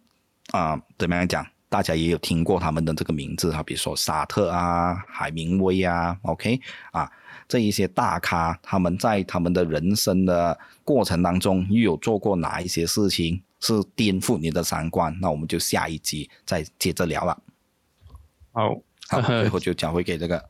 [0.50, 1.46] 啊怎么样讲？
[1.68, 6.60] 大家也有听过他们的这个名字哈，比如说沙特啊、海明威啊，OK
[6.90, 7.08] 啊。
[7.52, 15.14] 这一些大咖，他们在他们的人生的过程当中，又有做过哪一些事情是颠覆你的三观？
[15.20, 17.38] 那我们就下一集再接着聊了。
[18.52, 18.74] 好，
[19.10, 20.42] 好， 最后就交回给这个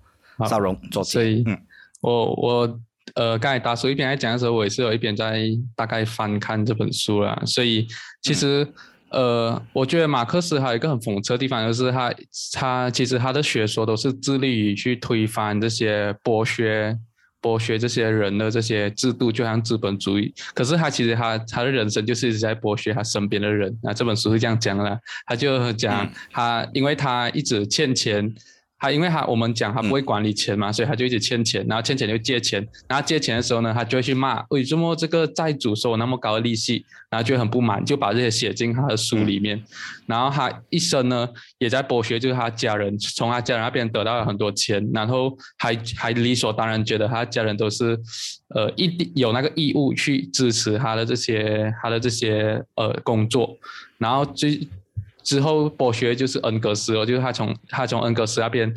[0.49, 1.61] 邵荣做所以，嗯，
[2.03, 2.81] 我我
[3.17, 7.43] 呃，刚才大叔一边在讲的时候，我也是有一边在大概翻看这本书了。
[7.45, 7.89] 所以，
[8.23, 8.73] 其实。
[9.13, 12.15] 呃，我觉得马克思还有一个很讽刺的地方，就是他
[12.53, 16.99] 他其实他的学说都是致力于去推翻这些剥削
[17.41, 20.33] 剥削这些人的这些制度，就像资本主义。
[20.55, 23.77] 可是他其实他他的人生就是一直在剥削他身边的人。
[23.83, 28.35] 那这本书是这样讲的，他就讲他因为他一直欠钱。
[28.83, 39.63] 他因为他我们讲他不会管理钱嘛，所以他就一直欠钱，然后欠钱就借钱，然后借钱的时候呢，他就会去骂为什么这个债主收我那么高的利息，然后就很不满，就把这些写进他的书里面。
[40.07, 41.29] 然后他一生呢
[41.59, 47.97] 也在剥削，就是他家人从他家人那边得到了很多钱，然后还还理所当然觉得他家人都是
[48.49, 53.57] 呃一定有那个义务去支持他的这些他的这些呃工作，
[53.99, 54.49] 然后就。
[55.23, 58.73] 之后剥削就是恩格斯了，就是他从他从恩格斯那边，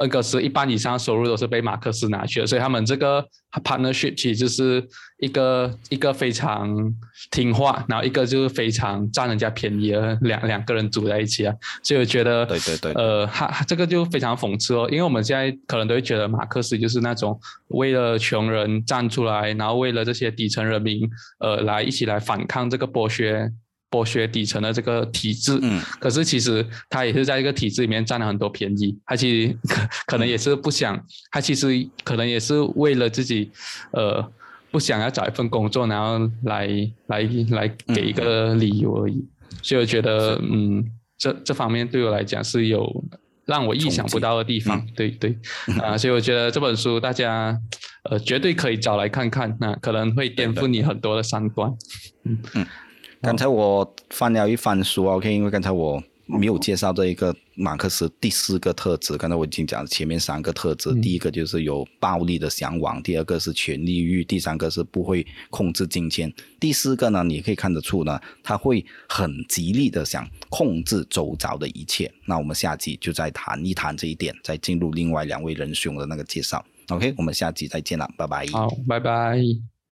[0.00, 3.24] 恩格斯一半以上收入都是被马克思拿去了，所以他们这个
[3.64, 4.86] partnership 其实是
[5.18, 6.94] 一个一个非常
[7.30, 17.38] 听话，然后一个就是非常占人家便宜的两两个人组在一起啊，所以我觉得对对对，呃，他这个就非常讽刺哦，因为我们现在可能都会觉得马克思就是那种
[17.68, 21.08] 为了穷人站出来，然后为了这些底层人民，
[21.40, 23.50] 呃，来一起来反抗这个剥削。
[23.90, 33.50] 剥削底层的这个体制，嗯，可是其实他也是在这个体制里面占了很多便宜，他其实可可能也是不想，他其实可能也是为了自己，
[33.92, 34.22] 呃，
[34.70, 36.68] 不想要找一份工作，然后来
[37.06, 39.26] 来来给一个理由而已。
[39.62, 40.84] 所以我觉得，嗯，
[41.16, 43.04] 这这方面对我来讲是有
[43.46, 44.86] 让我意想不到的地方。
[44.94, 45.34] 对对，
[45.82, 47.58] 啊，所以我觉得这本书大家，
[48.10, 51.72] 呃，绝对可以找来看看，那可能会颠覆你很多的三观。
[52.24, 52.38] 嗯。
[52.54, 52.66] 嗯。
[53.20, 59.16] 刚才我翻了一翻书，OK，因为刚才我没有介绍这一个马克思第四个特质。
[59.16, 72.12] 刚才我已经讲了前面三个特质，第一个就是有暴力的向往，第二个是权力欲，第三个是不会控制金钱，第四个呢，你可以看得出呢，他会很极力的想控制周遭的一切。
[72.26, 76.64] 那我们下集就再谈一谈这一点，再进入另外两位仁兄的那个介绍。
[76.90, 78.46] OK，我们下集再见了，拜拜。
[78.52, 79.77] 好，拜拜。